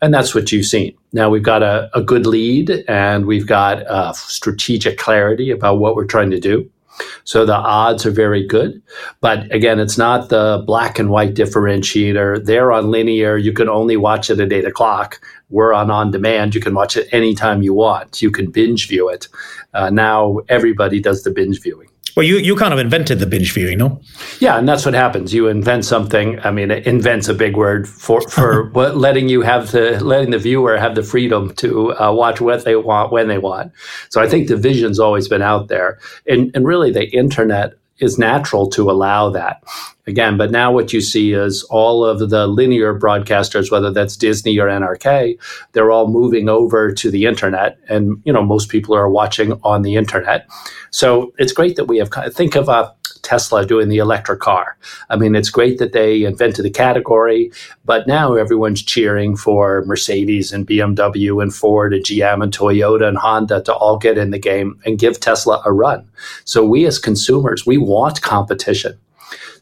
And 0.02 0.14
that's 0.14 0.34
what 0.34 0.52
you've 0.52 0.66
seen. 0.66 0.98
Now 1.14 1.30
we've 1.30 1.44
got 1.44 1.64
a, 1.64 1.90
a 1.94 2.02
good 2.02 2.26
lead 2.26 2.84
and 2.88 3.26
we've 3.26 3.48
got 3.48 3.84
a 3.88 4.14
strategic 4.16 4.98
clarity 4.98 5.52
about 5.52 5.80
what 5.80 5.96
we're 5.96 6.06
trying 6.06 6.32
to 6.32 6.40
do. 6.40 6.70
So 7.24 7.46
the 7.46 7.56
odds 7.56 8.06
are 8.06 8.12
very 8.12 8.46
good. 8.46 8.82
But 9.22 9.52
again, 9.54 9.80
it's 9.80 9.98
not 9.98 10.30
the 10.30 10.64
black 10.66 11.00
and 11.00 11.10
white 11.10 11.34
differentiator. 11.34 12.46
They're 12.46 12.72
on 12.72 12.92
linear. 12.92 13.38
You 13.38 13.54
can 13.54 13.70
only 13.70 13.98
watch 13.98 14.30
it 14.30 14.40
at 14.40 14.54
eight 14.54 14.66
o'clock. 14.66 15.20
We're 15.50 15.74
on 15.74 15.92
on 15.92 16.12
demand. 16.12 16.56
You 16.56 16.62
can 16.62 16.74
watch 16.74 16.98
it 16.98 17.08
anytime 17.12 17.62
you 17.62 17.74
want. 17.74 18.22
You 18.22 18.32
can 18.32 18.52
binge 18.52 18.88
view 18.88 19.10
it. 19.10 19.28
Uh, 19.74 19.90
now 19.90 20.40
everybody 20.50 21.00
does 21.00 21.24
the 21.24 21.32
binge 21.32 21.62
viewing. 21.62 21.90
Well, 22.16 22.26
you, 22.26 22.38
you 22.38 22.56
kind 22.56 22.74
of 22.74 22.80
invented 22.80 23.20
the 23.20 23.26
binge 23.26 23.54
viewing, 23.54 23.78
no? 23.78 24.02
Yeah, 24.40 24.58
and 24.58 24.68
that's 24.68 24.86
what 24.86 24.94
happens. 24.94 25.34
You 25.34 25.48
invent 25.50 25.84
something. 25.84 26.40
I 26.46 26.52
mean, 26.52 26.72
invent's 26.72 27.28
a 27.28 27.34
big 27.34 27.58
word 27.58 27.90
for 27.90 28.22
for 28.22 28.70
what, 28.72 28.96
letting 28.96 29.28
you 29.28 29.42
have 29.42 29.72
the 29.72 30.02
letting 30.04 30.32
the 30.32 30.40
viewer 30.40 30.78
have 30.78 30.96
the 30.96 31.04
freedom 31.04 31.54
to 31.56 31.94
uh, 32.02 32.14
watch 32.14 32.40
what 32.40 32.64
they 32.64 32.78
want 32.78 33.12
when 33.12 33.28
they 33.28 33.38
want. 33.38 33.74
So 34.10 34.22
I 34.22 34.30
think 34.30 34.48
the 34.48 34.56
vision's 34.56 35.00
always 35.00 35.28
been 35.28 35.42
out 35.42 35.68
there, 35.68 36.00
and 36.26 36.52
and 36.56 36.66
really 36.66 36.92
the 36.92 37.10
internet 37.10 37.74
is 38.00 38.18
natural 38.18 38.68
to 38.70 38.92
allow 38.92 39.30
that 39.30 39.64
again. 40.08 40.38
But 40.38 40.52
now 40.52 40.72
what 40.72 40.94
you 40.94 41.02
see 41.02 41.34
is 41.34 41.64
all 41.64 42.04
of 42.04 42.30
the 42.30 42.48
linear 42.48 42.98
broadcasters, 42.98 43.72
whether 43.72 43.92
that's 43.92 44.18
Disney 44.18 44.60
or 44.60 44.68
NRK, 44.68 45.40
they're 45.72 45.92
all 45.92 46.08
moving 46.08 46.50
over 46.50 46.92
to 46.92 47.12
the 47.12 47.26
internet, 47.26 47.78
and 47.90 48.22
you 48.26 48.34
know 48.34 48.44
most 48.44 48.70
people 48.70 48.96
are 48.96 49.10
watching 49.10 49.54
on 49.64 49.82
the 49.82 49.96
internet. 49.96 50.48
So 50.92 51.34
it's 51.38 51.54
great 51.54 51.76
that 51.76 51.86
we 51.86 51.98
have. 51.98 52.10
Think 52.34 52.56
of 52.56 52.70
a 52.70 52.94
Tesla 53.26 53.66
doing 53.66 53.90
the 53.90 53.98
electric 53.98 54.40
car. 54.40 54.78
I 55.10 55.18
mean, 55.18 55.36
it's 55.36 55.50
great 55.50 55.80
that 55.80 55.92
they 55.92 56.24
invented 56.24 56.64
the 56.64 56.70
category, 56.70 57.52
but 57.84 58.08
now 58.08 58.36
everyone's 58.36 58.84
cheering 58.84 59.36
for 59.36 59.84
Mercedes 59.86 60.54
and 60.54 60.68
BMW 60.68 61.42
and 61.42 61.54
Ford 61.54 61.94
and 61.94 62.06
GM 62.06 62.44
and 62.44 62.56
Toyota 62.56 63.08
and 63.08 63.18
Honda 63.18 63.64
to 63.64 63.74
all 63.74 63.98
get 63.98 64.18
in 64.18 64.30
the 64.30 64.40
game 64.40 64.80
and 64.86 65.00
give 65.00 65.20
Tesla 65.20 65.62
a 65.66 65.74
run. 65.74 66.08
So 66.46 66.64
we 66.64 66.86
as 66.86 67.00
consumers, 67.00 67.66
we 67.66 67.78
want 67.78 68.22
competition. 68.22 68.98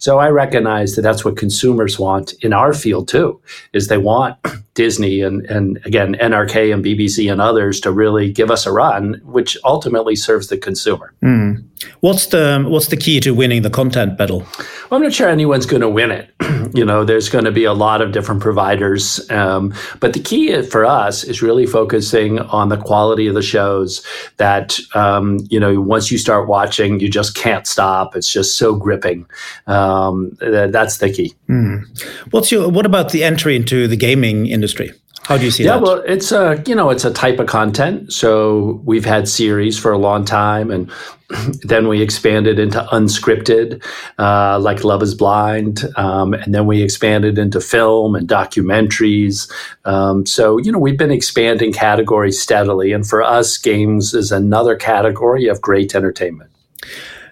So 0.03 0.19
I 0.19 0.31
recognize 0.31 0.97
that 0.97 1.01
that's 1.01 1.23
what 1.23 1.37
consumers 1.37 1.97
want 1.97 2.33
in 2.43 2.51
our 2.51 2.73
field 2.73 3.07
too, 3.07 3.39
is 3.71 3.87
they 3.87 3.97
want 3.97 4.35
Disney 4.73 5.21
and, 5.21 5.45
and 5.45 5.79
again, 5.85 6.15
NRK 6.15 6.73
and 6.73 6.83
BBC 6.83 7.31
and 7.31 7.39
others 7.39 7.79
to 7.79 7.89
really 7.89 8.29
give 8.29 8.51
us 8.51 8.65
a 8.65 8.73
run, 8.73 9.21
which 9.23 9.57
ultimately 9.63 10.17
serves 10.17 10.47
the 10.47 10.57
consumer. 10.57 11.13
Mm. 11.23 11.63
What's 12.01 12.25
the 12.25 12.65
what's 12.67 12.87
the 12.87 12.97
key 12.97 13.21
to 13.21 13.33
winning 13.33 13.61
the 13.61 13.69
content 13.69 14.17
battle? 14.17 14.39
Well, 14.39 14.97
I'm 14.97 15.03
not 15.03 15.13
sure 15.13 15.29
anyone's 15.29 15.65
going 15.65 15.81
to 15.81 15.89
win 15.89 16.11
it. 16.11 16.29
you 16.73 16.83
know, 16.83 17.03
there's 17.03 17.29
going 17.29 17.45
to 17.45 17.51
be 17.51 17.63
a 17.63 17.73
lot 17.73 18.01
of 18.01 18.11
different 18.11 18.41
providers, 18.41 19.29
um, 19.29 19.73
but 19.99 20.13
the 20.13 20.19
key 20.19 20.61
for 20.63 20.85
us 20.85 21.23
is 21.23 21.41
really 21.41 21.65
focusing 21.65 22.39
on 22.39 22.69
the 22.69 22.77
quality 22.77 23.27
of 23.27 23.35
the 23.35 23.41
shows. 23.41 24.05
That 24.37 24.79
um, 24.95 25.39
you 25.49 25.59
know, 25.59 25.79
once 25.79 26.11
you 26.11 26.17
start 26.17 26.47
watching, 26.47 26.99
you 26.99 27.09
just 27.09 27.35
can't 27.35 27.67
stop. 27.67 28.15
It's 28.15 28.31
just 28.31 28.57
so 28.57 28.75
gripping. 28.75 29.27
Um, 29.67 30.37
that's 30.39 30.97
the 30.97 31.11
key. 31.11 31.33
Mm. 31.49 31.85
What's 32.31 32.51
your 32.51 32.69
what 32.69 32.85
about 32.85 33.11
the 33.11 33.23
entry 33.23 33.55
into 33.55 33.87
the 33.87 33.97
gaming 33.97 34.47
industry? 34.47 34.91
How 35.23 35.37
do 35.37 35.45
you 35.45 35.51
see 35.51 35.63
yeah, 35.63 35.71
that? 35.71 35.75
Yeah, 35.77 35.81
well, 35.83 36.03
it's 36.05 36.31
a 36.31 36.61
you 36.67 36.75
know 36.75 36.89
it's 36.89 37.05
a 37.05 37.13
type 37.13 37.39
of 37.39 37.47
content. 37.47 38.11
So 38.11 38.81
we've 38.83 39.05
had 39.05 39.27
series 39.27 39.79
for 39.79 39.91
a 39.91 39.97
long 39.97 40.25
time, 40.25 40.69
and 40.69 40.91
then 41.63 41.87
we 41.87 42.01
expanded 42.01 42.59
into 42.59 42.81
unscripted, 42.91 43.83
uh, 44.19 44.59
like 44.59 44.83
Love 44.83 45.01
Is 45.01 45.15
Blind, 45.15 45.85
um, 45.95 46.33
and 46.33 46.53
then 46.53 46.67
we 46.67 46.81
expanded 46.81 47.37
into 47.37 47.61
film 47.61 48.15
and 48.15 48.27
documentaries. 48.27 49.49
Um, 49.85 50.25
so 50.25 50.57
you 50.57 50.71
know 50.71 50.79
we've 50.79 50.97
been 50.97 51.11
expanding 51.11 51.71
categories 51.71 52.41
steadily, 52.41 52.91
and 52.91 53.07
for 53.07 53.23
us, 53.23 53.57
games 53.57 54.13
is 54.13 54.31
another 54.31 54.75
category 54.75 55.47
of 55.47 55.61
great 55.61 55.95
entertainment. 55.95 56.49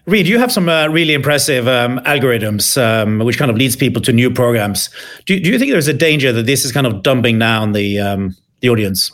Reed, 0.08 0.28
you 0.28 0.40
have 0.40 0.52
some 0.52 0.68
uh, 0.68 0.88
really 0.88 1.14
impressive 1.14 1.68
um, 1.68 2.00
algorithms, 2.00 2.82
um, 2.82 3.20
which 3.20 3.38
kind 3.38 3.52
of 3.52 3.58
leads 3.58 3.76
people 3.76 4.02
to 4.02 4.12
new 4.12 4.32
programs. 4.32 4.90
Do, 5.26 5.40
do, 5.40 5.52
you 5.52 5.60
think 5.60 5.72
there's 5.72 5.88
a 5.88 5.94
danger 5.94 6.34
that 6.34 6.48
this 6.48 6.66
is 6.66 6.72
kind 6.72 6.88
of 6.88 7.04
dumbing 7.04 7.40
down 7.40 7.74
the 7.74 8.00
um, 8.00 8.36
the 8.62 8.70
audience? 8.70 9.12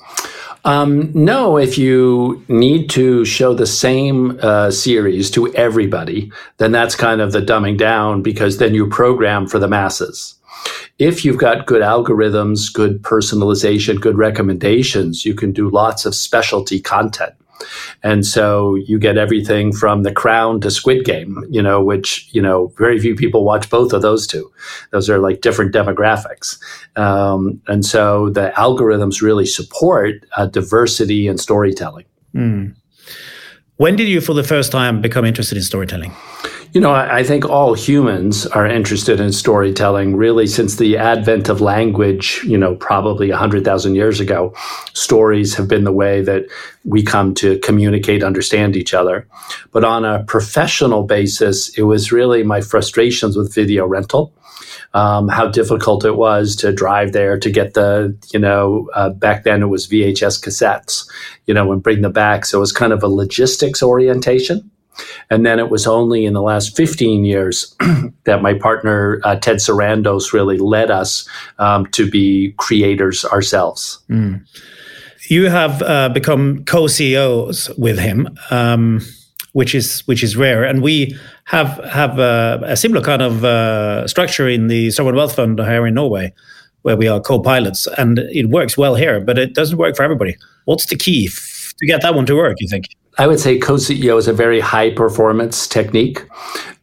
Um, 0.64 1.12
no, 1.14 1.58
if 1.58 1.78
you 1.78 2.44
need 2.48 2.90
to 2.92 3.26
show 3.26 3.54
the 3.54 3.66
same 3.66 4.40
uh, 4.42 4.72
series 4.72 5.30
to 5.32 5.54
everybody, 5.56 6.32
then 6.58 6.72
that's 6.72 6.96
kind 6.96 7.22
of 7.22 7.32
the 7.32 7.42
dumbing 7.42 7.78
down 7.78 8.22
because 8.22 8.58
then 8.58 8.74
you 8.74 8.88
program 8.88 9.48
for 9.48 9.60
the 9.60 9.68
masses. 9.68 10.36
if 11.00 11.24
you've 11.24 11.38
got 11.38 11.68
good 11.68 11.82
algorithms, 11.82 12.74
good 12.74 13.02
personalization, 13.02 14.02
good 14.02 14.18
recommendations, 14.18 15.26
you 15.26 15.36
can 15.36 15.52
do 15.52 15.70
lots 15.70 16.06
of 16.06 16.16
specialty 16.16 16.80
content. 16.80 17.34
And 18.04 18.26
so 18.26 18.76
you 18.76 19.00
get 19.00 19.18
everything 19.18 19.74
from 19.74 20.04
The 20.04 20.12
Crown 20.12 20.62
to 20.62 20.72
Squid 20.72 21.06
Game, 21.06 21.44
you 21.50 21.62
know, 21.62 21.84
which, 21.84 22.30
you 22.32 22.42
know, 22.42 22.74
very 22.78 23.00
few 23.00 23.16
people 23.16 23.44
watch 23.44 23.70
both 23.70 23.94
of 23.94 24.02
those 24.02 24.28
two. 24.28 24.52
Those 24.92 25.10
are 25.10 25.20
like 25.20 25.42
different 25.42 25.74
demographics. 25.74 26.60
Um, 26.96 27.62
and 27.68 27.86
so 27.86 28.30
the 28.30 28.54
algorithms 28.56 29.22
really 29.22 29.46
support 29.46 30.26
uh, 30.36 30.46
diversity 30.46 31.28
and 31.28 31.40
storytelling. 31.40 32.06
Mm. 32.36 32.76
When 33.78 33.96
did 33.96 34.08
you, 34.08 34.22
for 34.22 34.34
the 34.34 34.44
first 34.44 34.72
time, 34.72 35.02
become 35.02 35.24
interested 35.24 35.58
in 35.58 35.64
storytelling? 35.64 36.12
You 36.74 36.82
know, 36.82 36.94
I, 36.94 37.24
think 37.24 37.46
all 37.46 37.74
humans 37.74 38.46
are 38.46 38.68
interested 38.68 39.22
in 39.22 39.32
storytelling 39.32 40.18
really 40.18 40.48
since 40.48 40.76
the 40.76 40.98
advent 40.98 41.48
of 41.48 41.62
language, 41.62 42.42
you 42.44 42.58
know, 42.58 42.76
probably 42.76 43.30
100,000 43.30 43.96
years 43.96 44.20
ago. 44.20 44.54
Stories 44.94 45.56
have 45.56 45.70
been 45.70 45.86
the 45.86 45.94
way 45.94 46.22
that 46.22 46.46
we 46.84 47.04
come 47.04 47.34
to 47.36 47.58
communicate, 47.60 48.22
understand 48.22 48.76
each 48.76 48.94
other. 48.94 49.28
But 49.72 49.86
on 49.86 50.04
a 50.04 50.24
professional 50.26 51.04
basis, 51.04 51.70
it 51.78 51.84
was 51.84 52.12
really 52.12 52.44
my 52.44 52.60
frustrations 52.60 53.38
with 53.38 53.56
video 53.56 53.88
rental. 53.88 54.34
Um, 54.94 55.30
how 55.30 55.48
difficult 55.48 56.06
it 56.06 56.16
was 56.16 56.56
to 56.58 56.74
drive 56.74 57.14
there 57.14 57.40
to 57.40 57.52
get 57.52 57.76
the, 57.76 58.18
you 58.34 58.40
know, 58.40 58.90
uh, 58.94 59.10
back 59.10 59.44
then 59.44 59.62
it 59.62 59.68
was 59.68 59.88
VHS 59.88 60.44
cassettes, 60.44 61.10
you 61.46 61.54
know, 61.54 61.72
and 61.72 61.84
bring 61.84 62.02
them 62.02 62.14
back. 62.14 62.46
So 62.46 62.58
it 62.58 62.62
was 62.62 62.72
kind 62.72 62.94
of 62.94 63.04
a 63.04 63.08
logistics 63.08 63.82
orientation. 63.82 64.70
And 65.30 65.46
then 65.46 65.60
it 65.60 65.70
was 65.70 65.88
only 65.88 66.26
in 66.26 66.34
the 66.34 66.42
last 66.42 66.76
15 66.76 67.26
years 67.26 67.76
that 68.24 68.42
my 68.42 68.54
partner, 68.54 69.20
uh, 69.24 69.36
Ted 69.36 69.58
Sarandos, 69.58 70.34
really 70.34 70.58
led 70.58 70.92
us 70.92 71.28
um, 71.60 71.86
to 71.88 72.10
be 72.10 72.54
creators 72.58 73.26
ourselves. 73.26 74.00
Mm. 74.10 74.46
You 75.30 75.50
have 75.50 75.82
uh, 75.82 76.10
become 76.10 76.64
co 76.66 76.88
CEOs 76.88 77.70
with 77.78 78.00
him. 78.00 78.30
Um, 78.50 79.02
which 79.58 79.74
is 79.74 80.02
which 80.02 80.24
is 80.24 80.38
rare, 80.38 80.64
and 80.64 80.84
we 80.84 81.18
have 81.46 81.84
have 81.92 82.20
a, 82.20 82.60
a 82.64 82.78
similar 82.78 83.02
kind 83.02 83.24
of 83.24 83.44
uh, 83.44 84.08
structure 84.08 84.48
in 84.48 84.68
the 84.68 84.92
Sovereign 84.92 85.16
Wealth 85.16 85.36
Fund 85.36 85.60
here 85.60 85.88
in 85.88 85.96
Norway, 85.96 86.32
where 86.84 86.96
we 86.96 87.08
are 87.08 87.20
co-pilots, 87.20 87.88
and 87.98 88.20
it 88.20 88.50
works 88.50 88.78
well 88.78 88.94
here, 88.94 89.20
but 89.20 89.40
it 89.40 89.56
doesn't 89.56 89.80
work 89.80 89.96
for 89.96 90.04
everybody. 90.04 90.38
What's 90.66 90.86
the 90.86 90.96
key 90.96 91.30
to 91.80 91.88
get 91.88 92.04
that 92.04 92.14
one 92.14 92.28
to 92.28 92.36
work? 92.36 92.58
You 92.60 92.68
think? 92.68 92.86
I 93.18 93.26
would 93.28 93.40
say 93.40 93.58
co-CEO 93.58 94.18
is 94.18 94.28
a 94.28 94.34
very 94.34 94.60
high 94.60 94.92
performance 94.92 95.68
technique 95.68 96.24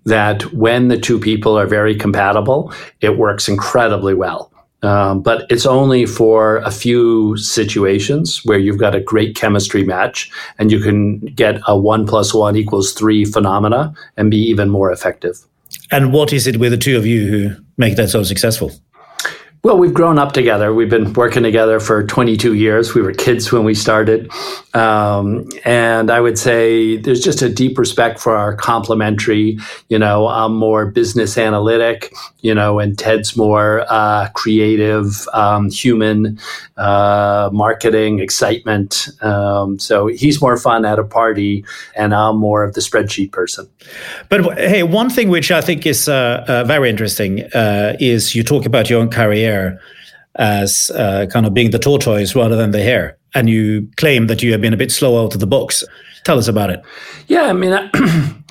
that 0.05 0.53
when 0.53 0.89
the 0.89 0.99
two 0.99 1.19
people 1.19 1.57
are 1.57 1.67
very 1.67 1.95
compatible, 1.95 2.73
it 3.01 3.17
works 3.17 3.49
incredibly 3.49 4.15
well. 4.15 4.51
Um, 4.83 5.23
but 5.23 5.47
it's 5.49 5.65
only 5.65 6.05
for 6.05 6.59
a 6.59 6.71
few 6.71 7.39
situations 7.39 8.45
where 8.45 8.59
you've 8.59 8.79
got 8.79 8.95
a 8.95 9.01
great 9.01 9.35
chemistry 9.35 9.83
match 9.83 10.31
and 10.59 10.71
you 10.71 10.79
can 10.79 11.21
get 11.21 11.59
a 11.67 11.79
one 11.79 12.07
plus 12.07 12.35
one 12.35 12.55
equals 12.55 12.93
three 12.93 13.25
phenomena 13.25 13.95
and 14.19 14.31
be 14.31 14.37
even 14.37 14.69
more 14.69 14.93
effective. 14.93 15.39
And 15.91 16.13
what 16.13 16.35
is 16.35 16.47
it 16.47 16.59
with 16.59 16.73
the 16.73 16.77
two 16.77 16.99
of 16.99 17.07
you 17.07 17.27
who 17.27 17.57
make 17.79 17.97
that 17.97 18.11
so 18.11 18.25
successful? 18.25 18.73
Well, 19.65 19.79
we've 19.79 19.95
grown 19.95 20.19
up 20.19 20.33
together. 20.33 20.75
We've 20.75 20.91
been 20.91 21.15
working 21.15 21.43
together 21.43 21.81
for 21.81 22.05
22 22.05 22.53
years. 22.53 22.95
We 22.95 23.01
were 23.01 23.15
kids 23.15 23.51
when 23.51 23.65
we 23.65 23.75
started. 23.75 24.31
Um, 24.75 25.49
and 25.65 26.11
I 26.11 26.21
would 26.21 26.39
say 26.39 26.99
there's 26.99 27.25
just 27.25 27.41
a 27.41 27.49
deep 27.49 27.79
respect 27.79 28.21
for 28.21 28.37
our 28.37 28.55
complementary. 28.55 29.59
You 29.89 29.99
know, 29.99 30.29
I'm 30.29 30.55
more 30.55 30.85
business 30.85 31.39
analytic, 31.39 32.13
you 32.43 32.55
know, 32.55 32.79
and 32.79 32.99
Ted's 32.99 33.39
more 33.39 33.87
uh, 33.89 34.29
creative, 34.35 35.27
um, 35.33 35.71
human, 35.71 36.39
uh, 36.77 37.49
marketing, 37.51 38.19
excitement. 38.19 39.09
Um, 39.23 39.79
so 39.79 40.09
he's 40.09 40.43
more 40.43 40.59
fun 40.59 40.85
at 40.85 40.99
a 40.99 41.05
party, 41.05 41.65
and 41.97 42.15
I'm 42.15 42.37
more 42.37 42.65
of 42.65 42.75
the 42.75 42.83
spreadsheet 42.83 43.33
person. 43.33 43.67
But 44.29 44.59
hey, 44.59 44.83
one 44.83 45.09
thing 45.09 45.31
which 45.31 45.51
I 45.51 45.63
think 45.63 45.87
is 45.87 46.07
uh, 46.07 46.45
uh 46.47 46.65
very 46.65 46.91
interesting 46.91 47.45
uh, 47.55 47.97
is 47.99 48.35
you 48.35 48.43
talk 48.43 48.67
about 48.67 48.91
your 48.91 49.01
own 49.01 49.09
career 49.09 49.54
as 50.37 50.91
uh, 50.95 51.27
kind 51.33 51.47
of 51.47 51.55
being 51.55 51.71
the 51.71 51.79
tortoise 51.79 52.35
rather 52.35 52.57
than 52.57 52.73
the 52.73 52.83
hare. 52.83 53.17
And 53.35 53.49
you 53.49 53.89
claim 53.97 54.27
that 54.29 54.43
you 54.43 54.53
have 54.53 54.61
been 54.61 54.75
a 54.75 54.77
bit 54.77 54.91
slow 54.91 55.25
out 55.25 55.35
of 55.35 55.41
the 55.41 55.47
box. 55.47 55.85
Tell 56.25 56.39
us 56.39 56.49
about 56.49 56.71
it. 56.71 56.83
Yeah, 57.29 57.43
I 57.43 57.53
mean, 57.53 57.73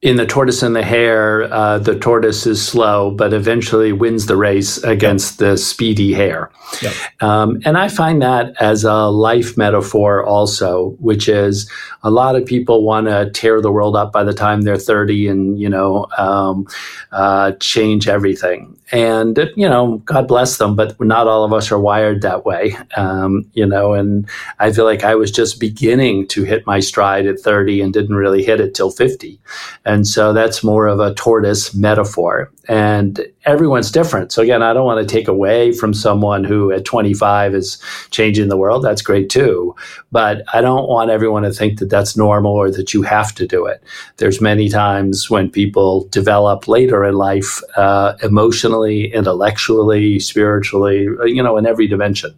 in 0.00 0.16
the 0.16 0.26
tortoise 0.26 0.62
and 0.62 0.76
the 0.76 0.82
hare, 0.82 1.52
uh, 1.52 1.78
the 1.78 1.98
tortoise 1.98 2.46
is 2.46 2.64
slow, 2.64 3.10
but 3.10 3.32
eventually 3.32 3.92
wins 3.92 4.26
the 4.26 4.36
race 4.36 4.78
against 4.84 5.40
yep. 5.40 5.50
the 5.50 5.56
speedy 5.58 6.12
hare. 6.12 6.50
Yep. 6.82 6.94
Um, 7.20 7.60
and 7.64 7.76
I 7.76 7.88
find 7.88 8.22
that 8.22 8.54
as 8.60 8.84
a 8.84 9.06
life 9.08 9.56
metaphor 9.56 10.24
also, 10.24 10.90
which 11.00 11.28
is 11.28 11.68
a 12.04 12.10
lot 12.10 12.36
of 12.36 12.46
people 12.46 12.84
want 12.84 13.08
to 13.08 13.30
tear 13.30 13.60
the 13.60 13.72
world 13.72 13.96
up 13.96 14.12
by 14.12 14.22
the 14.22 14.34
time 14.34 14.62
they're 14.62 14.76
30 14.76 15.28
and, 15.28 15.58
you 15.58 15.68
know, 15.68 16.06
um, 16.16 16.66
uh, 17.10 17.52
change 17.58 18.06
everything. 18.06 18.77
And, 18.90 19.50
you 19.54 19.68
know, 19.68 19.98
God 20.04 20.26
bless 20.26 20.56
them, 20.56 20.74
but 20.74 20.98
not 21.00 21.26
all 21.26 21.44
of 21.44 21.52
us 21.52 21.70
are 21.70 21.78
wired 21.78 22.22
that 22.22 22.46
way, 22.46 22.76
um, 22.96 23.44
you 23.52 23.66
know, 23.66 23.92
and 23.92 24.28
I 24.58 24.72
feel 24.72 24.84
like 24.86 25.04
I 25.04 25.14
was 25.14 25.30
just 25.30 25.60
beginning 25.60 26.26
to 26.28 26.44
hit 26.44 26.66
my 26.66 26.80
stride 26.80 27.26
at 27.26 27.38
30 27.38 27.82
and 27.82 27.92
didn't 27.92 28.16
really 28.16 28.42
hit 28.42 28.60
it 28.60 28.74
till 28.74 28.90
50. 28.90 29.38
And 29.84 30.06
so 30.06 30.32
that's 30.32 30.64
more 30.64 30.86
of 30.86 31.00
a 31.00 31.14
tortoise 31.14 31.74
metaphor. 31.74 32.50
And 32.66 33.26
everyone's 33.48 33.90
different. 33.90 34.30
So 34.30 34.42
again, 34.42 34.62
I 34.62 34.74
don't 34.74 34.84
want 34.84 35.00
to 35.00 35.12
take 35.12 35.26
away 35.26 35.72
from 35.72 35.94
someone 35.94 36.44
who 36.44 36.70
at 36.70 36.84
25 36.84 37.54
is 37.54 37.82
changing 38.10 38.48
the 38.48 38.58
world. 38.58 38.84
That's 38.84 39.00
great 39.00 39.30
too. 39.30 39.74
But 40.12 40.42
I 40.52 40.60
don't 40.60 40.86
want 40.86 41.10
everyone 41.10 41.44
to 41.44 41.52
think 41.52 41.78
that 41.78 41.88
that's 41.88 42.14
normal 42.14 42.52
or 42.52 42.70
that 42.70 42.92
you 42.92 43.02
have 43.02 43.34
to 43.36 43.46
do 43.46 43.64
it. 43.64 43.82
There's 44.18 44.42
many 44.42 44.68
times 44.68 45.30
when 45.30 45.50
people 45.50 46.06
develop 46.08 46.68
later 46.68 47.06
in 47.06 47.14
life, 47.14 47.62
uh, 47.76 48.14
emotionally, 48.22 49.12
intellectually, 49.14 50.20
spiritually, 50.20 51.08
you 51.24 51.42
know, 51.42 51.56
in 51.56 51.64
every 51.64 51.86
dimension. 51.86 52.34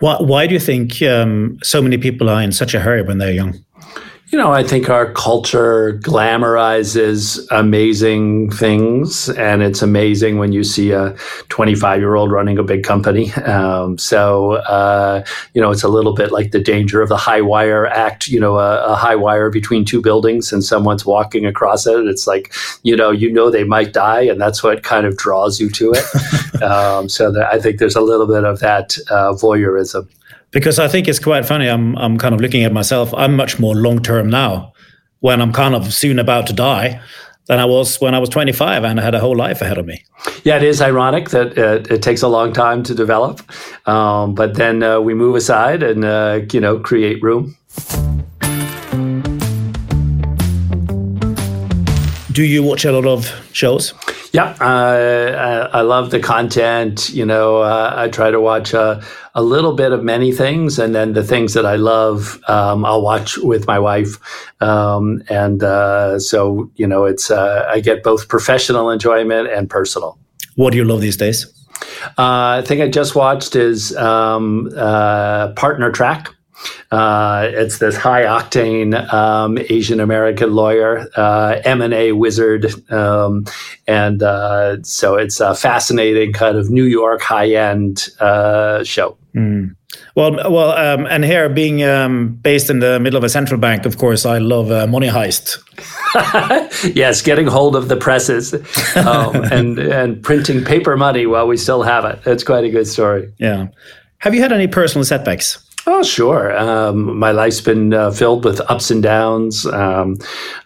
Why, 0.00 0.16
why 0.18 0.48
do 0.48 0.54
you 0.54 0.60
think 0.60 1.00
um, 1.02 1.58
so 1.62 1.80
many 1.80 1.98
people 1.98 2.28
are 2.28 2.42
in 2.42 2.50
such 2.50 2.74
a 2.74 2.80
hurry 2.80 3.02
when 3.02 3.18
they're 3.18 3.32
young? 3.32 3.64
You 4.32 4.38
know, 4.38 4.50
I 4.50 4.64
think 4.64 4.88
our 4.88 5.12
culture 5.12 5.98
glamorizes 5.98 7.46
amazing 7.50 8.50
things, 8.50 9.28
and 9.28 9.62
it's 9.62 9.82
amazing 9.82 10.38
when 10.38 10.52
you 10.52 10.64
see 10.64 10.90
a 10.92 11.14
25 11.50 12.00
year 12.00 12.14
old 12.14 12.32
running 12.32 12.56
a 12.56 12.62
big 12.62 12.82
company. 12.82 13.30
Um, 13.52 13.98
so, 13.98 14.52
uh, 14.52 15.24
you 15.52 15.60
know, 15.60 15.70
it's 15.72 15.82
a 15.82 15.88
little 15.88 16.14
bit 16.14 16.32
like 16.32 16.52
the 16.52 16.60
danger 16.60 17.02
of 17.02 17.08
the 17.08 17.16
high 17.16 17.42
wire 17.42 17.86
act, 17.86 18.28
you 18.28 18.40
know, 18.40 18.58
a, 18.58 18.92
a, 18.92 18.94
high 18.94 19.16
wire 19.16 19.50
between 19.50 19.84
two 19.84 20.00
buildings 20.00 20.52
and 20.52 20.64
someone's 20.64 21.04
walking 21.04 21.44
across 21.44 21.86
it. 21.86 22.06
It's 22.06 22.26
like, 22.26 22.54
you 22.82 22.96
know, 22.96 23.10
you 23.10 23.30
know 23.30 23.50
they 23.50 23.64
might 23.64 23.92
die, 23.92 24.22
and 24.22 24.40
that's 24.40 24.62
what 24.62 24.84
kind 24.84 25.06
of 25.06 25.16
draws 25.18 25.60
you 25.60 25.68
to 25.70 25.92
it. 25.94 26.62
um, 26.62 27.08
so, 27.08 27.30
that 27.32 27.52
I 27.52 27.60
think 27.60 27.78
there's 27.78 27.96
a 27.96 28.00
little 28.00 28.26
bit 28.26 28.44
of 28.44 28.60
that 28.60 28.96
uh, 29.10 29.34
voyeurism 29.34 30.08
because 30.52 30.78
I 30.78 30.86
think 30.86 31.08
it's 31.08 31.18
quite 31.18 31.44
funny. 31.44 31.68
I'm 31.68 31.96
I'm 31.98 32.18
kind 32.18 32.34
of 32.34 32.40
looking 32.40 32.62
at 32.62 32.72
myself. 32.72 33.12
I'm 33.14 33.34
much 33.34 33.58
more 33.58 33.74
long 33.74 34.00
term 34.02 34.30
now, 34.30 34.72
when 35.20 35.40
I'm 35.40 35.52
kind 35.52 35.74
of 35.74 35.92
soon 35.92 36.18
about 36.18 36.46
to 36.46 36.52
die, 36.52 37.00
than 37.46 37.58
I 37.58 37.64
was 37.64 38.00
when 38.00 38.14
I 38.14 38.18
was 38.18 38.28
25 38.28 38.84
and 38.84 39.00
I 39.00 39.02
had 39.02 39.14
a 39.14 39.20
whole 39.20 39.36
life 39.36 39.60
ahead 39.62 39.78
of 39.78 39.86
me. 39.86 40.04
Yeah, 40.44 40.56
it 40.56 40.62
is 40.62 40.80
ironic 40.80 41.30
that 41.30 41.58
uh, 41.58 41.82
it 41.92 42.02
takes 42.02 42.22
a 42.22 42.28
long 42.28 42.52
time 42.52 42.82
to 42.84 42.94
develop, 42.94 43.40
um, 43.88 44.34
but 44.34 44.54
then 44.54 44.82
uh, 44.82 45.00
we 45.00 45.14
move 45.14 45.34
aside 45.34 45.82
and 45.82 46.04
uh, 46.04 46.40
you 46.52 46.60
know 46.60 46.78
create 46.78 47.22
room. 47.22 47.56
Do 52.32 52.44
you 52.44 52.62
watch 52.62 52.86
a 52.86 52.92
lot 52.92 53.04
of 53.04 53.30
shows? 53.52 53.92
Yeah, 54.32 54.56
uh, 54.58 55.68
I, 55.72 55.78
I, 55.78 55.80
love 55.82 56.10
the 56.10 56.18
content. 56.18 57.10
You 57.10 57.26
know, 57.26 57.58
uh, 57.58 57.92
I 57.94 58.08
try 58.08 58.30
to 58.30 58.40
watch 58.40 58.72
a, 58.72 59.04
a, 59.34 59.42
little 59.42 59.74
bit 59.74 59.92
of 59.92 60.02
many 60.02 60.32
things, 60.32 60.78
and 60.78 60.94
then 60.94 61.12
the 61.12 61.22
things 61.22 61.52
that 61.52 61.66
I 61.66 61.76
love, 61.76 62.40
um, 62.48 62.86
I'll 62.86 63.02
watch 63.02 63.36
with 63.36 63.66
my 63.66 63.78
wife. 63.78 64.16
Um, 64.62 65.22
and 65.28 65.62
uh, 65.62 66.18
so, 66.18 66.70
you 66.76 66.86
know, 66.86 67.04
it's 67.04 67.30
uh, 67.30 67.68
I 67.68 67.80
get 67.80 68.02
both 68.02 68.28
professional 68.28 68.90
enjoyment 68.90 69.48
and 69.48 69.68
personal. 69.68 70.18
What 70.54 70.70
do 70.70 70.78
you 70.78 70.84
love 70.84 71.02
these 71.02 71.18
days? 71.18 71.46
Uh, 72.16 72.60
I 72.60 72.62
think 72.64 72.80
I 72.80 72.88
just 72.88 73.14
watched 73.14 73.56
is 73.56 73.94
um, 73.96 74.70
uh, 74.74 75.52
Partner 75.52 75.90
Track. 75.90 76.30
Uh, 76.90 77.48
it's 77.52 77.78
this 77.78 77.96
high 77.96 78.24
octane 78.24 79.12
um, 79.12 79.58
Asian 79.58 80.00
American 80.00 80.52
lawyer, 80.52 81.08
uh, 81.16 81.60
M&A 81.64 82.12
wizard. 82.12 82.66
Um, 82.90 83.46
and 83.86 84.22
uh, 84.22 84.82
so 84.82 85.16
it's 85.16 85.40
a 85.40 85.54
fascinating 85.54 86.32
kind 86.32 86.56
of 86.56 86.70
New 86.70 86.84
York 86.84 87.22
high 87.22 87.50
end 87.54 88.08
uh, 88.20 88.84
show. 88.84 89.16
Mm. 89.34 89.74
Well, 90.14 90.32
well, 90.50 90.72
um, 90.72 91.06
and 91.06 91.24
here 91.24 91.48
being 91.48 91.82
um, 91.82 92.34
based 92.34 92.68
in 92.68 92.80
the 92.80 93.00
middle 93.00 93.16
of 93.16 93.24
a 93.24 93.28
central 93.28 93.58
bank, 93.58 93.86
of 93.86 93.96
course, 93.96 94.26
I 94.26 94.38
love 94.38 94.70
uh, 94.70 94.86
Money 94.86 95.08
Heist. 95.08 95.58
yes, 96.94 97.22
getting 97.22 97.46
hold 97.46 97.76
of 97.76 97.88
the 97.88 97.96
presses 97.96 98.52
um, 98.96 99.36
and 99.52 99.78
and 99.78 100.22
printing 100.22 100.64
paper 100.64 100.96
money 100.96 101.26
while 101.26 101.46
we 101.46 101.56
still 101.56 101.82
have 101.82 102.04
it. 102.04 102.20
It's 102.26 102.44
quite 102.44 102.64
a 102.64 102.70
good 102.70 102.86
story. 102.86 103.32
Yeah. 103.38 103.68
Have 104.18 104.34
you 104.34 104.42
had 104.42 104.52
any 104.52 104.68
personal 104.68 105.04
setbacks? 105.04 105.58
Oh, 105.84 106.04
sure. 106.04 106.56
Um, 106.56 107.18
my 107.18 107.32
life's 107.32 107.60
been 107.60 107.92
uh, 107.92 108.12
filled 108.12 108.44
with 108.44 108.60
ups 108.70 108.92
and 108.92 109.02
downs 109.02 109.66
um, 109.66 110.16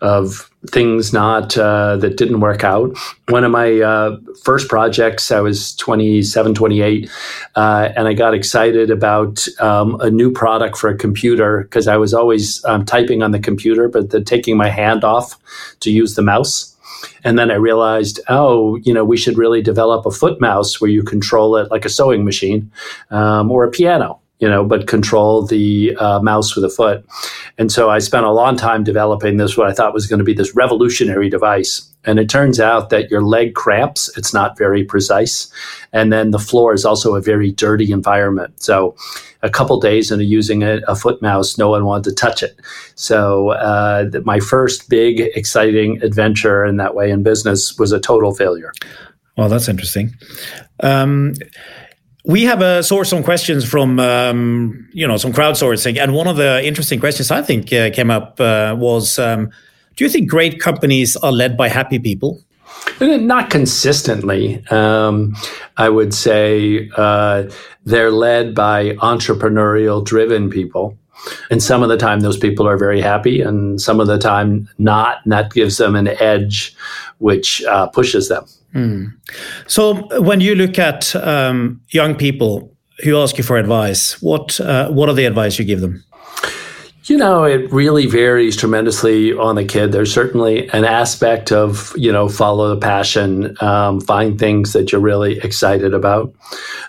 of 0.02 0.50
things 0.68 1.12
not 1.12 1.57
uh, 1.57 1.96
that 1.96 2.18
didn't 2.18 2.40
work 2.40 2.64
out. 2.64 2.94
One 3.29 3.42
of 3.42 3.50
my 3.50 3.81
uh, 3.81 4.18
first 4.44 4.68
projects, 4.68 5.31
I 5.31 5.40
was 5.40 5.74
27, 5.76 6.55
28, 6.55 7.11
uh, 7.55 7.88
and 7.96 8.09
I 8.09 8.12
got 8.12 8.35
excited 8.35 8.90
about 8.90 9.46
um, 9.59 9.98
a 10.00 10.11
new 10.11 10.31
product 10.31 10.76
for 10.76 10.90
a 10.90 10.98
computer 10.98 11.62
because 11.62 11.88
I 11.88 11.96
was 11.96 12.12
always 12.12 12.62
um, 12.66 12.85
typing 12.85 13.22
on 13.22 13.31
the 13.31 13.40
computer, 13.40 13.88
but 13.88 14.11
then 14.11 14.24
taking 14.24 14.59
my 14.59 14.68
hand 14.68 15.02
off 15.02 15.38
to 15.81 15.90
use 15.90 16.14
the 16.14 16.22
mouse. 16.22 16.76
And 17.24 17.38
then 17.38 17.50
I 17.50 17.55
realized, 17.55 18.20
oh, 18.29 18.76
you 18.76 18.92
know, 18.92 19.05
we 19.05 19.16
should 19.16 19.38
really 19.38 19.62
develop 19.62 20.05
a 20.05 20.11
foot 20.11 20.42
mouse 20.42 20.79
where 20.79 20.90
you 20.90 21.02
control 21.02 21.57
it 21.57 21.70
like 21.70 21.87
a 21.87 21.90
sewing 21.90 22.24
machine 22.24 22.70
um, 23.11 23.50
or 23.50 23.64
a 23.64 23.70
piano 23.70 24.20
you 24.38 24.49
know, 24.49 24.64
but 24.64 24.87
control 24.87 25.46
the 25.46 25.96
uh, 25.96 26.20
mouse 26.20 26.55
with 26.55 26.64
a 26.64 26.68
foot. 26.68 27.05
And 27.57 27.72
so 27.72 27.88
I 27.88 27.99
spent 28.01 28.27
a 28.27 28.33
long 28.33 28.57
time 28.57 28.85
developing 28.85 29.38
this, 29.38 29.57
what 29.57 29.66
I 29.66 29.72
thought 29.72 29.94
was 29.94 30.07
going 30.07 30.18
to 30.18 30.25
be 30.25 30.35
this 30.35 30.55
revolutionary 30.55 31.31
device. 31.31 31.90
And 32.05 32.18
it 32.18 32.29
turns 32.29 32.61
out 32.61 32.90
that 32.90 33.11
your 33.11 33.22
leg 33.22 33.55
cramps, 33.55 34.16
it's 34.16 34.35
not 34.35 34.59
very 34.59 34.85
precise. 34.85 35.51
And 35.92 36.12
then 36.12 36.31
the 36.31 36.38
floor 36.38 36.75
is 36.75 36.85
also 36.85 37.14
a 37.14 37.20
very 37.20 37.51
dirty 37.51 37.90
environment. 37.90 38.62
So 38.62 38.94
a 39.42 39.51
couple 39.51 39.81
days 39.81 40.12
into 40.12 40.25
using 40.25 40.62
a, 40.62 40.81
a, 40.87 40.94
foot 40.94 41.20
mouse, 41.22 41.59
no 41.59 41.70
one 41.70 41.85
wanted 41.85 42.11
to 42.11 42.14
touch 42.14 42.42
it. 42.42 42.61
So 42.94 43.51
uh, 43.51 44.11
my 44.25 44.38
first 44.38 44.88
big, 44.88 45.20
exciting 45.20 46.03
adventure 46.03 46.64
in 46.64 46.77
that 46.77 46.94
way 46.94 47.11
in 47.11 47.22
business 47.22 47.79
was 47.79 47.92
a 47.92 48.01
total 48.01 48.35
failure. 48.35 48.72
Well, 49.37 49.49
that's 49.49 49.68
interesting. 49.68 50.14
Um, 50.81 51.35
we 52.27 52.43
have 52.45 52.61
a 52.61 52.83
source 52.83 53.09
some 53.09 53.23
questions 53.23 53.65
from 53.65 54.01
um, 54.01 54.89
you 54.93 55.07
know 55.07 55.17
some 55.17 55.33
crowdsourcing, 55.33 55.99
and 55.99 56.12
one 56.12 56.27
of 56.27 56.37
the 56.37 56.65
interesting 56.65 57.01
questions 57.01 57.31
I 57.31 57.43
think 57.43 57.73
uh, 57.73 57.91
came 57.91 58.11
up 58.11 58.41
uh, 58.41 58.75
was: 58.77 59.19
um, 59.19 59.51
Do 59.95 60.05
you 60.05 60.11
think 60.11 60.29
great 60.29 60.61
companies 60.61 61.17
are 61.17 61.33
led 61.33 61.57
by 61.57 61.69
happy 61.69 61.99
people? 61.99 62.43
Not 63.01 63.51
consistently. 63.51 64.65
Um, 64.69 65.37
I 65.77 65.89
would 65.89 66.12
say 66.12 66.91
uh, 66.97 67.45
they're 67.85 68.11
led 68.11 68.55
by 68.55 68.91
entrepreneurial 68.97 70.05
driven 70.05 70.51
people. 70.51 70.97
And 71.51 71.62
some 71.62 71.83
of 71.83 71.89
the 71.89 71.97
time, 71.97 72.21
those 72.21 72.37
people 72.37 72.69
are 72.69 72.77
very 72.77 73.01
happy, 73.01 73.41
and 73.41 73.81
some 73.81 74.01
of 74.01 74.07
the 74.07 74.19
time, 74.19 74.69
not. 74.79 75.19
And 75.25 75.33
that 75.33 75.53
gives 75.53 75.79
them 75.79 75.97
an 75.97 76.09
edge, 76.21 76.75
which 77.19 77.65
uh, 77.65 77.87
pushes 77.89 78.29
them. 78.29 78.45
Mm. 78.77 79.15
So, 79.67 80.07
when 80.21 80.41
you 80.41 80.55
look 80.55 80.79
at 80.79 81.17
um, 81.17 81.81
young 81.89 82.15
people 82.15 82.77
who 83.03 83.19
ask 83.19 83.39
you 83.39 83.45
for 83.45 83.57
advice, 83.57 84.21
what 84.21 84.61
uh, 84.61 84.91
what 84.91 85.09
are 85.09 85.15
the 85.15 85.25
advice 85.25 85.59
you 85.59 85.65
give 85.65 85.81
them? 85.81 86.05
You 87.05 87.17
know, 87.17 87.45
it 87.45 87.71
really 87.71 88.07
varies 88.07 88.57
tremendously 88.57 89.33
on 89.33 89.55
the 89.55 89.65
kid. 89.65 89.93
There's 89.93 90.12
certainly 90.12 90.69
an 90.71 90.85
aspect 90.85 91.53
of, 91.53 91.93
you 91.97 92.11
know, 92.11 92.29
follow 92.29 92.75
the 92.75 92.81
passion, 92.81 93.57
um, 93.61 94.01
find 94.01 94.37
things 94.41 94.73
that 94.73 94.91
you're 94.91 95.01
really 95.01 95.39
excited 95.39 95.95
about. 95.95 96.35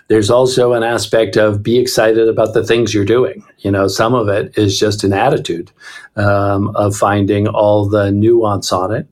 There's 0.08 0.28
also 0.28 0.72
an 0.72 0.82
aspect 0.82 1.36
of 1.36 1.62
be 1.62 1.78
excited 1.78 2.28
about 2.28 2.52
the 2.52 2.64
things 2.64 2.92
you're 2.92 3.04
doing. 3.04 3.44
You 3.58 3.70
know, 3.70 3.86
some 3.86 4.12
of 4.12 4.28
it 4.28 4.58
is 4.58 4.76
just 4.76 5.04
an 5.04 5.12
attitude 5.12 5.70
um, 6.18 6.74
of 6.76 6.96
finding 6.96 7.48
all 7.48 7.88
the 7.88 8.10
nuance 8.10 8.72
on 8.72 8.92
it. 8.92 9.06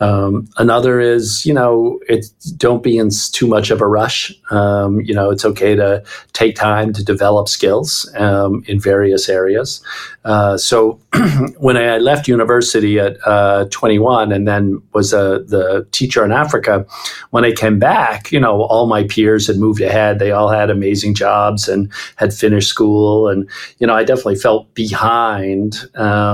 Um, 0.00 0.48
another 0.56 0.98
is, 0.98 1.44
you 1.44 1.52
know, 1.52 2.00
it 2.08 2.26
don't 2.56 2.82
be 2.82 2.96
in 2.96 3.10
too 3.32 3.46
much 3.46 3.70
of 3.70 3.82
a 3.82 3.86
rush. 3.86 4.32
Um, 4.50 5.02
you 5.02 5.12
know, 5.12 5.30
it's 5.30 5.44
okay 5.44 5.74
to 5.74 6.02
take 6.32 6.56
time 6.56 6.94
to 6.94 7.04
develop 7.04 7.48
skills 7.48 8.10
um, 8.16 8.64
in 8.66 8.80
various 8.80 9.28
areas. 9.28 9.82
Uh, 10.24 10.56
so 10.56 10.98
when 11.58 11.76
I 11.76 11.98
left 11.98 12.28
university 12.28 12.98
at 12.98 13.18
uh, 13.26 13.66
21 13.70 14.32
and 14.32 14.48
then 14.48 14.82
was 14.94 15.12
a, 15.12 15.44
the 15.46 15.86
teacher 15.92 16.24
in 16.24 16.32
Africa, 16.32 16.86
when 17.30 17.44
I 17.44 17.52
came 17.52 17.78
back, 17.78 18.32
you 18.32 18.40
know, 18.40 18.62
all 18.62 18.86
my 18.86 19.04
peers 19.04 19.46
had 19.46 19.58
moved 19.58 19.82
ahead. 19.82 20.18
They 20.18 20.30
all 20.30 20.48
had 20.48 20.70
amazing 20.70 21.14
jobs 21.14 21.68
and 21.68 21.92
had 22.16 22.32
finished 22.32 22.68
school. 22.68 23.28
And, 23.28 23.48
you 23.78 23.86
know, 23.86 23.94
I 23.94 24.04
definitely 24.04 24.36
felt 24.36 24.72
behind. 24.74 25.76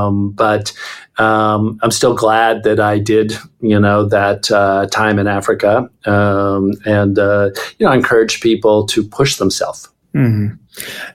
Um, 0.06 0.30
but 0.30 0.72
um, 1.18 1.78
I'm 1.82 1.90
still 1.90 2.14
glad 2.14 2.62
that 2.64 2.80
I 2.80 2.98
did, 2.98 3.36
you 3.60 3.78
know, 3.78 4.04
that 4.06 4.50
uh, 4.50 4.86
time 4.86 5.18
in 5.18 5.26
Africa, 5.26 5.88
um, 6.04 6.72
and 6.84 7.18
uh, 7.18 7.50
you 7.78 7.86
know, 7.86 7.92
I 7.92 7.96
encourage 7.96 8.40
people 8.40 8.86
to 8.86 9.02
push 9.02 9.36
themselves. 9.36 9.88
Mm-hmm. 10.14 10.54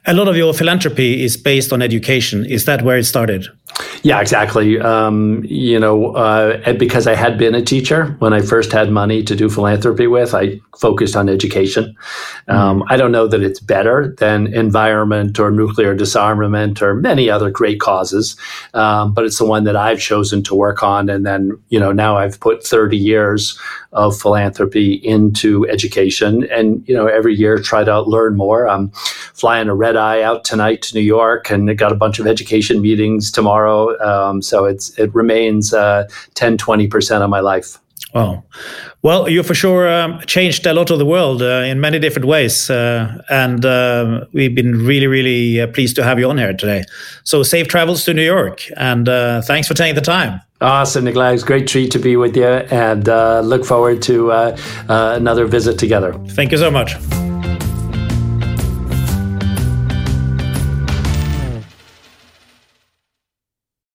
A 0.05 0.13
lot 0.13 0.27
of 0.27 0.35
your 0.35 0.53
philanthropy 0.53 1.23
is 1.23 1.37
based 1.37 1.71
on 1.71 1.81
education. 1.81 2.45
Is 2.45 2.65
that 2.65 2.81
where 2.81 2.97
it 2.97 3.05
started? 3.05 3.47
Yeah, 4.03 4.19
exactly. 4.19 4.79
Um, 4.79 5.43
you 5.45 5.79
know, 5.79 6.15
uh, 6.15 6.73
because 6.73 7.07
I 7.07 7.15
had 7.15 7.37
been 7.37 7.53
a 7.53 7.61
teacher 7.61 8.15
when 8.19 8.33
I 8.33 8.41
first 8.41 8.71
had 8.71 8.91
money 8.91 9.23
to 9.23 9.35
do 9.35 9.49
philanthropy 9.49 10.07
with, 10.07 10.33
I 10.33 10.59
focused 10.79 11.15
on 11.15 11.29
education. 11.29 11.95
Um, 12.47 12.81
mm. 12.81 12.85
I 12.89 12.97
don't 12.97 13.11
know 13.11 13.27
that 13.27 13.43
it's 13.43 13.59
better 13.59 14.15
than 14.17 14.53
environment 14.53 15.39
or 15.39 15.51
nuclear 15.51 15.93
disarmament 15.93 16.81
or 16.81 16.95
many 16.95 17.29
other 17.29 17.51
great 17.51 17.79
causes, 17.79 18.35
um, 18.73 19.13
but 19.13 19.23
it's 19.25 19.37
the 19.37 19.45
one 19.45 19.65
that 19.65 19.75
I've 19.75 19.99
chosen 19.99 20.41
to 20.43 20.55
work 20.55 20.81
on. 20.81 21.07
And 21.07 21.25
then, 21.25 21.51
you 21.69 21.79
know, 21.79 21.91
now 21.91 22.17
I've 22.17 22.39
put 22.39 22.65
30 22.65 22.97
years 22.97 23.59
of 23.93 24.19
philanthropy 24.19 24.93
into 24.93 25.67
education 25.67 26.47
and, 26.49 26.83
you 26.87 26.95
know, 26.95 27.07
every 27.07 27.35
year 27.35 27.59
try 27.59 27.83
to 27.83 28.01
learn 28.01 28.35
more. 28.35 28.67
I'm 28.67 28.89
flying 28.91 29.50
a 29.59 29.75
red 29.75 29.95
eye 29.95 30.21
out 30.21 30.43
tonight 30.43 30.81
to 30.83 30.95
New 30.95 31.01
York 31.01 31.49
and 31.49 31.77
got 31.77 31.91
a 31.91 31.95
bunch 31.95 32.19
of 32.19 32.27
education 32.27 32.81
meetings 32.81 33.31
tomorrow. 33.31 33.99
Um, 34.01 34.41
so 34.41 34.65
it's, 34.65 34.97
it 34.97 35.13
remains 35.13 35.73
uh, 35.73 36.07
10, 36.35 36.57
20% 36.57 37.21
of 37.21 37.29
my 37.29 37.39
life. 37.39 37.77
Wow. 38.13 38.43
Well, 39.03 39.29
you 39.29 39.41
for 39.41 39.55
sure 39.55 39.89
um, 39.89 40.19
changed 40.27 40.65
a 40.65 40.73
lot 40.73 40.91
of 40.91 40.99
the 40.99 41.05
world 41.05 41.41
uh, 41.41 41.63
in 41.65 41.79
many 41.79 41.97
different 41.97 42.27
ways. 42.27 42.69
Uh, 42.69 43.21
and 43.29 43.65
uh, 43.65 44.25
we've 44.33 44.53
been 44.53 44.85
really, 44.85 45.07
really 45.07 45.61
uh, 45.61 45.67
pleased 45.67 45.95
to 45.95 46.03
have 46.03 46.19
you 46.19 46.29
on 46.29 46.37
here 46.37 46.53
today. 46.53 46.83
So, 47.23 47.41
safe 47.43 47.67
travels 47.67 48.03
to 48.05 48.13
New 48.13 48.25
York. 48.25 48.63
And 48.75 49.07
uh, 49.07 49.41
thanks 49.41 49.67
for 49.67 49.73
taking 49.73 49.95
the 49.95 50.01
time. 50.01 50.41
Awesome, 50.59 51.05
Nicolai. 51.05 51.33
It's 51.33 51.43
a 51.43 51.45
great 51.45 51.67
treat 51.67 51.89
to 51.91 51.99
be 51.99 52.17
with 52.17 52.35
you 52.35 52.45
and 52.45 53.07
uh, 53.09 53.39
look 53.41 53.65
forward 53.65 54.01
to 54.03 54.31
another 54.89 55.45
visit 55.45 55.79
together. 55.79 56.13
Thank 56.29 56.51
you 56.51 56.57
so 56.57 56.69
much. 56.69 56.95